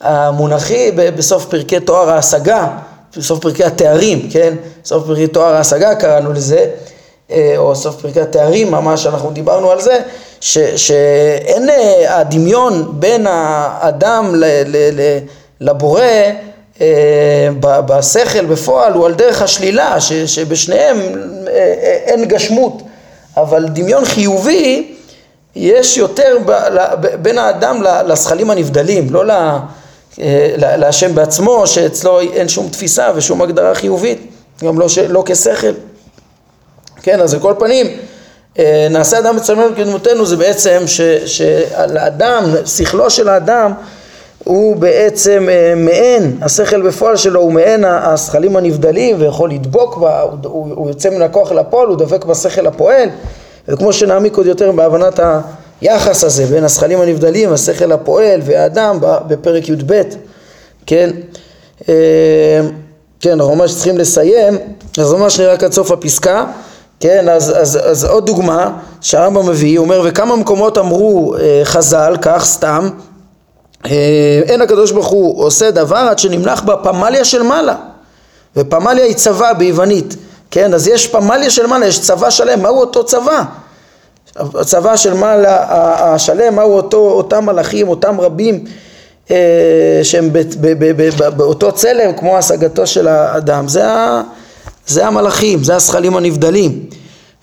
המונחי, 0.00 0.90
בסוף 0.92 1.44
פרקי 1.44 1.80
תואר 1.80 2.10
ההשגה, 2.10 2.68
בסוף 3.16 3.40
פרקי 3.40 3.64
התארים, 3.64 4.28
כן, 4.30 4.54
בסוף 4.84 5.06
פרקי 5.06 5.26
תואר 5.26 5.54
ההשגה 5.54 5.94
קראנו 5.94 6.32
לזה 6.32 6.66
אה, 7.30 7.54
או 7.56 7.76
סוף 7.76 7.96
פרקי 8.02 8.20
התארים 8.20 8.70
ממש 8.70 9.06
אנחנו 9.06 9.30
דיברנו 9.30 9.70
על 9.70 9.80
זה 9.80 10.00
ש, 10.40 10.58
שאין 10.58 11.70
אה, 11.70 12.18
הדמיון 12.18 13.00
בין 13.00 13.26
האדם 13.28 14.34
ל, 14.34 14.44
ל, 14.66 14.76
ל, 14.92 15.18
לבורא 15.60 16.02
אה, 16.80 17.48
בשכל 17.60 18.44
בפועל 18.46 18.92
הוא 18.92 19.06
על 19.06 19.14
דרך 19.14 19.42
השלילה 19.42 20.00
ש, 20.00 20.12
שבשניהם 20.12 20.98
אין 22.06 22.24
גשמות. 22.24 22.82
אבל 23.36 23.68
דמיון 23.68 24.04
חיובי 24.04 24.94
יש 25.56 25.96
יותר 25.96 26.36
ב, 26.46 26.52
בין 27.22 27.38
האדם 27.38 27.82
לזכלים 28.06 28.50
הנבדלים 28.50 29.10
לא 29.10 29.24
להשם 30.58 31.14
בעצמו 31.14 31.66
שאצלו 31.66 32.20
אין 32.20 32.48
שום 32.48 32.68
תפיסה 32.68 33.10
ושום 33.14 33.42
הגדרה 33.42 33.74
חיובית 33.74 34.30
גם 34.64 34.78
לא, 34.78 34.86
לא 35.08 35.22
כשכל. 35.26 35.72
כן, 37.02 37.20
אז 37.20 37.34
על 37.34 37.40
כל 37.40 37.54
פנים, 37.58 37.86
אה, 37.86 37.92
נעשה 38.90 39.18
אדם 39.18 39.36
בצלמנו 39.36 39.76
כדמותנו 39.76 40.26
זה 40.26 40.36
בעצם 40.36 40.82
שעל 41.26 41.96
האדם, 41.96 42.44
שכלו 42.66 43.10
של 43.10 43.28
האדם 43.28 43.72
הוא 44.46 44.76
בעצם 44.76 45.48
אה, 45.50 45.74
מעין, 45.76 46.38
השכל 46.42 46.82
בפועל 46.82 47.16
שלו 47.16 47.40
הוא 47.40 47.52
מעין 47.52 47.84
השכלים 47.84 48.56
הנבדלים 48.56 49.16
ויכול 49.20 49.50
לדבוק 49.50 49.96
בה, 49.96 50.20
הוא, 50.20 50.32
הוא, 50.42 50.66
הוא 50.74 50.88
יוצא 50.88 51.10
מן 51.10 51.22
הכוח 51.22 51.52
לפועל, 51.52 51.88
הוא 51.88 51.96
דבק 51.96 52.24
בשכל 52.24 52.66
הפועל. 52.66 53.08
וכמו 53.68 53.92
שנעמיק 53.92 54.36
עוד 54.36 54.46
יותר 54.46 54.72
בהבנת 54.72 55.20
היחס 55.80 56.24
הזה 56.24 56.46
בין 56.46 56.64
השכלים 56.64 57.00
הנבדלים, 57.00 57.52
השכל 57.52 57.92
הפועל 57.92 58.40
והאדם 58.44 58.98
בפרק 59.00 59.68
י"ב, 59.68 60.02
כן? 60.86 61.10
אה, 61.88 61.94
כן, 63.20 63.30
אנחנו 63.32 63.54
ממש 63.54 63.74
צריכים 63.74 63.98
לסיים, 63.98 64.58
אז 64.98 65.12
ממש 65.12 65.40
נראה 65.40 65.52
עד 65.52 65.72
סוף 65.72 65.90
הפסקה 65.90 66.44
כן, 67.00 67.28
אז, 67.28 67.52
אז, 67.56 67.78
אז 67.82 68.04
עוד 68.04 68.26
דוגמה 68.26 68.72
שהרמב"ם 69.00 69.48
מביא, 69.48 69.78
הוא 69.78 69.84
אומר 69.84 70.02
וכמה 70.04 70.36
מקומות 70.36 70.78
אמרו 70.78 71.34
אה, 71.36 71.60
חז"ל, 71.64 72.16
כך 72.22 72.44
סתם, 72.44 72.88
אה, 73.86 74.40
אין 74.44 74.62
הקדוש 74.62 74.92
ברוך 74.92 75.06
הוא 75.06 75.44
עושה 75.44 75.70
דבר 75.70 75.96
עד 75.96 76.18
שנמלך 76.18 76.62
בפמליה 76.62 77.24
של 77.24 77.42
מעלה 77.42 77.74
ופמליה 78.56 79.04
היא 79.04 79.14
צבא 79.14 79.52
ביוונית, 79.52 80.16
כן, 80.50 80.74
אז 80.74 80.88
יש 80.88 81.06
פמליה 81.06 81.50
של 81.50 81.66
מעלה, 81.66 81.86
יש 81.86 82.00
צבא 82.00 82.30
שלם, 82.30 82.62
מהו 82.62 82.80
אותו 82.80 83.04
צבא? 83.04 83.42
הצבא 84.36 84.96
של 84.96 85.14
מעלה 85.14 85.64
השלם, 86.14 86.56
מהו 86.56 86.72
אותו, 86.72 86.96
אותם 86.96 87.46
מלאכים, 87.46 87.88
אותם 87.88 88.20
רבים 88.20 88.64
אה, 89.30 90.00
שהם 90.02 90.30
באותו 91.36 91.72
צלם 91.72 92.12
כמו 92.12 92.38
השגתו 92.38 92.86
של 92.86 93.08
האדם, 93.08 93.68
זה 93.68 93.86
ה... 93.86 94.22
זה 94.86 95.06
המלאכים, 95.06 95.64
זה 95.64 95.76
השכלים 95.76 96.16
הנבדלים. 96.16 96.86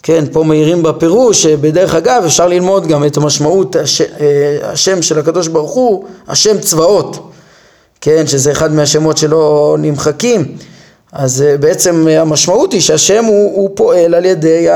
כן, 0.03 0.23
פה 0.31 0.43
מעירים 0.43 0.83
בפירוש, 0.83 1.43
שבדרך 1.43 1.95
אגב 1.95 2.23
אפשר 2.25 2.47
ללמוד 2.47 2.87
גם 2.87 3.05
את 3.05 3.17
המשמעות 3.17 3.75
הש, 3.75 4.01
אה, 4.01 4.07
השם 4.63 5.01
של 5.01 5.19
הקדוש 5.19 5.47
ברוך 5.47 5.71
הוא, 5.71 6.05
השם 6.27 6.59
צבאות, 6.59 7.31
כן, 8.01 8.27
שזה 8.27 8.51
אחד 8.51 8.73
מהשמות 8.73 9.17
שלא 9.17 9.75
נמחקים. 9.79 10.57
אז 11.11 11.41
אה, 11.41 11.57
בעצם 11.57 12.07
המשמעות 12.07 12.73
היא 12.73 12.81
שהשם 12.81 13.25
הוא, 13.25 13.55
הוא 13.55 13.69
פועל 13.75 14.13
על 14.13 14.25
ידי 14.25 14.67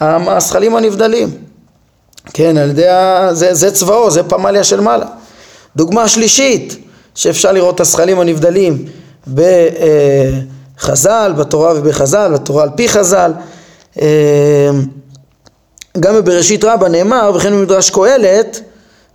השכלים 0.00 0.76
הנבדלים. 0.76 1.30
כן, 2.34 2.56
על 2.56 2.70
ידי, 2.70 2.88
ה, 2.88 3.28
זה, 3.32 3.54
זה 3.54 3.70
צבאו, 3.70 4.10
זה 4.10 4.22
פמליה 4.22 4.64
של 4.64 4.80
מעלה. 4.80 5.06
דוגמה 5.76 6.08
שלישית, 6.08 6.76
שאפשר 7.14 7.52
לראות 7.52 7.74
את 7.74 7.80
השכלים 7.80 8.20
הנבדלים 8.20 8.84
ב... 9.34 9.40
אה, 9.40 10.40
חז"ל, 10.82 11.34
בתורה 11.38 11.72
ובחז"ל, 11.76 12.32
בתורה 12.34 12.62
על 12.62 12.70
פי 12.76 12.88
חז"ל. 12.88 13.32
אמ, 13.96 14.04
גם 16.00 16.14
בבראשית 16.14 16.64
רבה 16.64 16.88
נאמר, 16.88 17.32
וכן 17.34 17.52
במדרש 17.52 17.90
קהלת, 17.90 18.60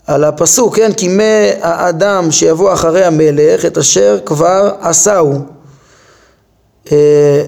על 0.08 0.24
הפסוק, 0.24 0.76
כן, 0.76 0.94
כי 0.94 1.08
מי 1.08 1.24
האדם 1.62 2.32
שיבוא 2.32 2.74
אחרי 2.74 3.06
המלך 3.06 3.66
את 3.66 3.78
אשר 3.78 4.20
כבר 4.26 4.76
עשהו. 4.82 5.40
אה, 6.92 7.44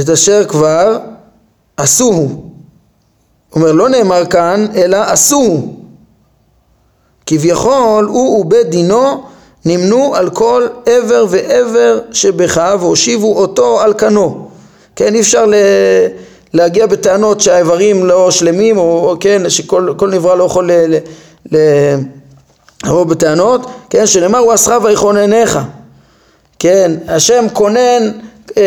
את 0.00 0.10
אשר 0.12 0.44
כבר 0.48 0.98
עשוהו. 1.76 2.50
אומר, 3.54 3.72
לא 3.72 3.88
נאמר 3.88 4.26
כאן, 4.26 4.66
אלא 4.74 4.96
עשוהו. 4.96 5.74
כביכול 7.26 8.04
הוא 8.04 8.40
ובית 8.40 8.68
דינו 8.70 9.24
נמנו 9.64 10.14
על 10.14 10.30
כל 10.30 10.66
עבר 10.86 11.26
ועבר 11.28 11.98
שבך 12.12 12.76
והושיבו 12.80 13.38
אותו 13.38 13.80
על 13.80 13.94
כנו. 13.94 14.48
כן, 14.96 15.14
אי 15.14 15.20
אפשר 15.20 15.46
ל... 15.46 15.54
להגיע 16.54 16.86
בטענות 16.86 17.40
שהאיברים 17.40 18.06
לא 18.06 18.30
שלמים 18.30 18.78
או 18.78 19.16
כן, 19.20 19.50
שכל 19.50 20.10
נברא 20.10 20.34
לא 20.34 20.44
יכול. 20.44 20.70
לבוא 22.84 23.04
בטענות, 23.04 23.66
כן, 23.90 24.06
שנאמר 24.06 24.38
הוא 24.38 24.54
אסרה 24.54 24.78
ויכוננך, 24.82 25.58
כן, 26.58 26.92
השם 27.08 27.46
כונן 27.52 28.10
אה, 28.56 28.62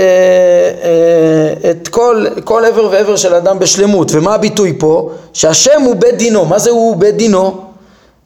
אה, 0.83 1.71
את 1.71 1.87
כל, 1.87 2.25
כל 2.43 2.65
עבר 2.65 2.87
ועבר 2.91 3.15
של 3.15 3.33
אדם 3.33 3.59
בשלמות, 3.59 4.11
ומה 4.11 4.33
הביטוי 4.33 4.75
פה? 4.79 5.11
שהשם 5.33 5.81
הוא 5.81 5.95
בית 5.95 6.17
דינו, 6.17 6.45
מה 6.45 6.59
זה 6.59 6.69
הוא 6.69 6.97
בית 6.97 7.15
דינו? 7.15 7.61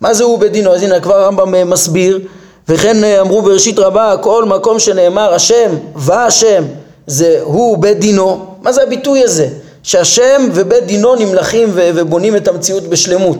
מה 0.02 0.14
זה 0.14 0.24
הוא 0.24 0.40
בית 0.40 0.52
דינו? 0.52 0.74
אז 0.74 0.84
הנה 0.84 1.00
כבר 1.00 1.16
הרמב"ם 1.16 1.70
מסביר 1.70 2.20
וכן 2.70 3.04
אה, 3.04 3.22
אמרו 3.22 3.42
בראשית 3.42 3.80
רבה 3.80 4.16
כל 4.22 4.46
מקום 4.46 4.80
שנאמר 4.80 5.34
השם 5.34 5.76
והשם 5.96 6.64
זה 7.08 7.40
הוא 7.44 7.78
בית 7.78 8.00
דינו. 8.00 8.46
מה 8.62 8.72
זה 8.72 8.84
הביטוי 8.84 9.24
הזה? 9.24 9.48
שהשם 9.84 10.50
ובית 10.54 10.86
דינו 10.86 11.16
נמלכים 11.16 11.70
ובונים 11.74 12.36
את 12.36 12.48
המציאות 12.48 12.84
בשלמות. 12.84 13.38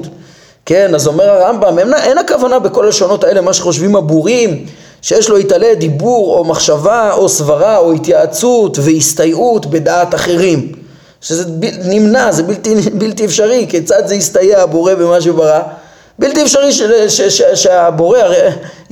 כן 0.66 0.96
אז 0.96 1.08
אומר 1.08 1.24
הרמב"ם 1.30 1.80
אין, 1.80 1.94
אין 1.94 2.18
הכוונה 2.18 2.60
בכל 2.60 2.86
הלשונות 2.86 3.24
האלה 3.24 3.42
מה 3.42 3.54
שחושבים 3.54 3.96
הבורים 3.96 4.66
שיש 5.02 5.30
לו 5.30 5.40
יתעלה 5.40 5.76
דיבור 5.76 6.38
או 6.38 6.44
מחשבה 6.44 7.14
או 7.14 7.30
סברה 7.30 7.78
או 7.78 7.94
התייעצות 7.94 8.78
והסתייעות 8.82 9.66
בדעת 9.66 10.16
אחרים. 10.16 10.72
שזה 11.22 11.44
נמנע 11.86 12.32
זה 12.32 12.44
בלתי, 12.44 12.76
בלתי 12.94 13.26
אפשרי 13.26 13.66
כיצד 13.70 14.08
זה 14.08 14.16
יסתייע 14.16 14.62
הבורא 14.62 14.94
במה 14.94 15.22
שהוא 15.22 15.38
ברא 15.38 15.62
בלתי 16.20 16.42
אפשרי 16.42 16.72
שהבורא 17.56 18.20
הרי 18.20 18.38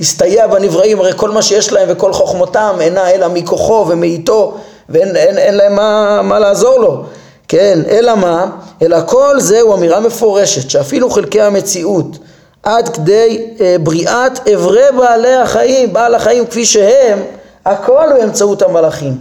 הסתייע 0.00 0.46
בנבראים, 0.46 1.00
הרי 1.00 1.12
כל 1.16 1.30
מה 1.30 1.42
שיש 1.42 1.72
להם 1.72 1.88
וכל 1.92 2.12
חוכמותם 2.12 2.76
אינה 2.80 3.10
אלא 3.10 3.28
מכוחו 3.28 3.86
ומאיתו 3.88 4.56
ואין 4.88 5.16
אין, 5.16 5.38
אין 5.38 5.54
להם 5.56 5.76
מה, 5.76 6.22
מה 6.22 6.38
לעזור 6.38 6.78
לו, 6.78 7.02
כן, 7.48 7.78
אלא 7.90 8.14
מה? 8.14 8.46
אלא 8.82 8.98
כל 9.06 9.40
זה 9.40 9.60
הוא 9.60 9.74
אמירה 9.74 10.00
מפורשת 10.00 10.70
שאפילו 10.70 11.10
חלקי 11.10 11.40
המציאות 11.40 12.18
עד 12.62 12.88
כדי 12.88 13.46
אה, 13.60 13.76
בריאת 13.82 14.48
אברי 14.48 14.84
בעלי 14.98 15.34
החיים, 15.34 15.92
בעל 15.92 16.14
החיים 16.14 16.46
כפי 16.46 16.66
שהם, 16.66 17.18
הכל 17.64 18.06
באמצעות 18.18 18.62
המלאכים. 18.62 19.18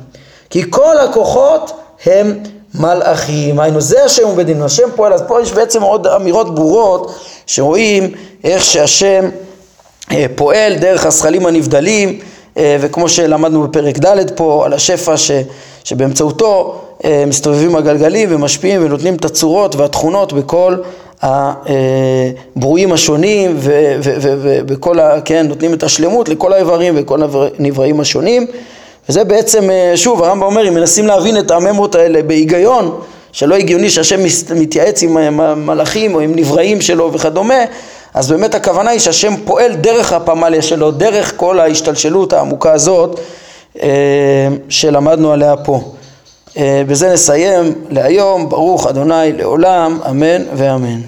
כי 0.49 0.63
כל 0.69 0.97
הכוחות 0.97 1.71
הם 2.05 2.39
מלאכים, 2.77 3.59
היינו 3.59 3.81
זה 3.81 4.03
השם 4.03 4.29
ובדין, 4.29 4.61
השם 4.61 4.87
פועל, 4.95 5.13
אז 5.13 5.23
פה 5.27 5.41
יש 5.41 5.51
בעצם 5.51 5.81
עוד 5.81 6.07
אמירות 6.07 6.55
ברורות 6.55 7.15
שרואים 7.45 8.11
איך 8.43 8.65
שהשם 8.65 9.29
אה, 10.11 10.25
פועל 10.35 10.75
דרך 10.75 11.05
הזכלים 11.05 11.45
הנבדלים 11.45 12.19
אה, 12.57 12.77
וכמו 12.81 13.09
שלמדנו 13.09 13.63
בפרק 13.63 13.97
ד' 13.97 14.31
פה 14.35 14.65
על 14.65 14.73
השפע 14.73 15.17
ש, 15.17 15.31
שבאמצעותו 15.83 16.81
אה, 17.05 17.23
מסתובבים 17.27 17.75
הגלגלים 17.75 18.29
ומשפיעים 18.31 18.85
ונותנים 18.85 19.15
את 19.15 19.25
הצורות 19.25 19.75
והתכונות 19.75 20.33
בכל 20.33 20.75
הברואים 21.21 22.93
השונים 22.93 23.57
ובכל, 23.59 24.97
כן, 25.25 25.47
נותנים 25.47 25.73
את 25.73 25.83
השלמות 25.83 26.29
לכל 26.29 26.53
האיברים 26.53 26.93
וכל 26.97 27.19
הנבראים 27.59 27.99
השונים 27.99 28.47
וזה 29.09 29.23
בעצם, 29.23 29.69
שוב, 29.95 30.23
הרמב"ם 30.23 30.43
אומר, 30.43 30.67
אם 30.67 30.73
מנסים 30.73 31.07
להבין 31.07 31.37
את 31.37 31.51
הממרות 31.51 31.95
האלה 31.95 32.23
בהיגיון, 32.23 32.99
שלא 33.31 33.55
הגיוני 33.55 33.89
שהשם 33.89 34.19
מתייעץ 34.55 35.03
עם 35.03 35.17
מלאכים 35.65 36.15
או 36.15 36.19
עם 36.19 36.35
נבראים 36.35 36.81
שלו 36.81 37.13
וכדומה, 37.13 37.63
אז 38.13 38.31
באמת 38.31 38.55
הכוונה 38.55 38.89
היא 38.89 38.99
שהשם 38.99 39.33
פועל 39.45 39.75
דרך 39.75 40.13
הפמליה 40.13 40.61
שלו, 40.61 40.91
דרך 40.91 41.33
כל 41.35 41.59
ההשתלשלות 41.59 42.33
העמוקה 42.33 42.71
הזאת 42.71 43.19
אה, 43.81 44.47
שלמדנו 44.69 45.31
עליה 45.31 45.57
פה. 45.57 45.81
אה, 46.57 46.81
בזה 46.87 47.13
נסיים 47.13 47.73
להיום, 47.89 48.49
ברוך 48.49 48.87
אדוני 48.87 49.33
לעולם, 49.33 49.99
אמן 50.09 50.41
ואמן. 50.53 51.01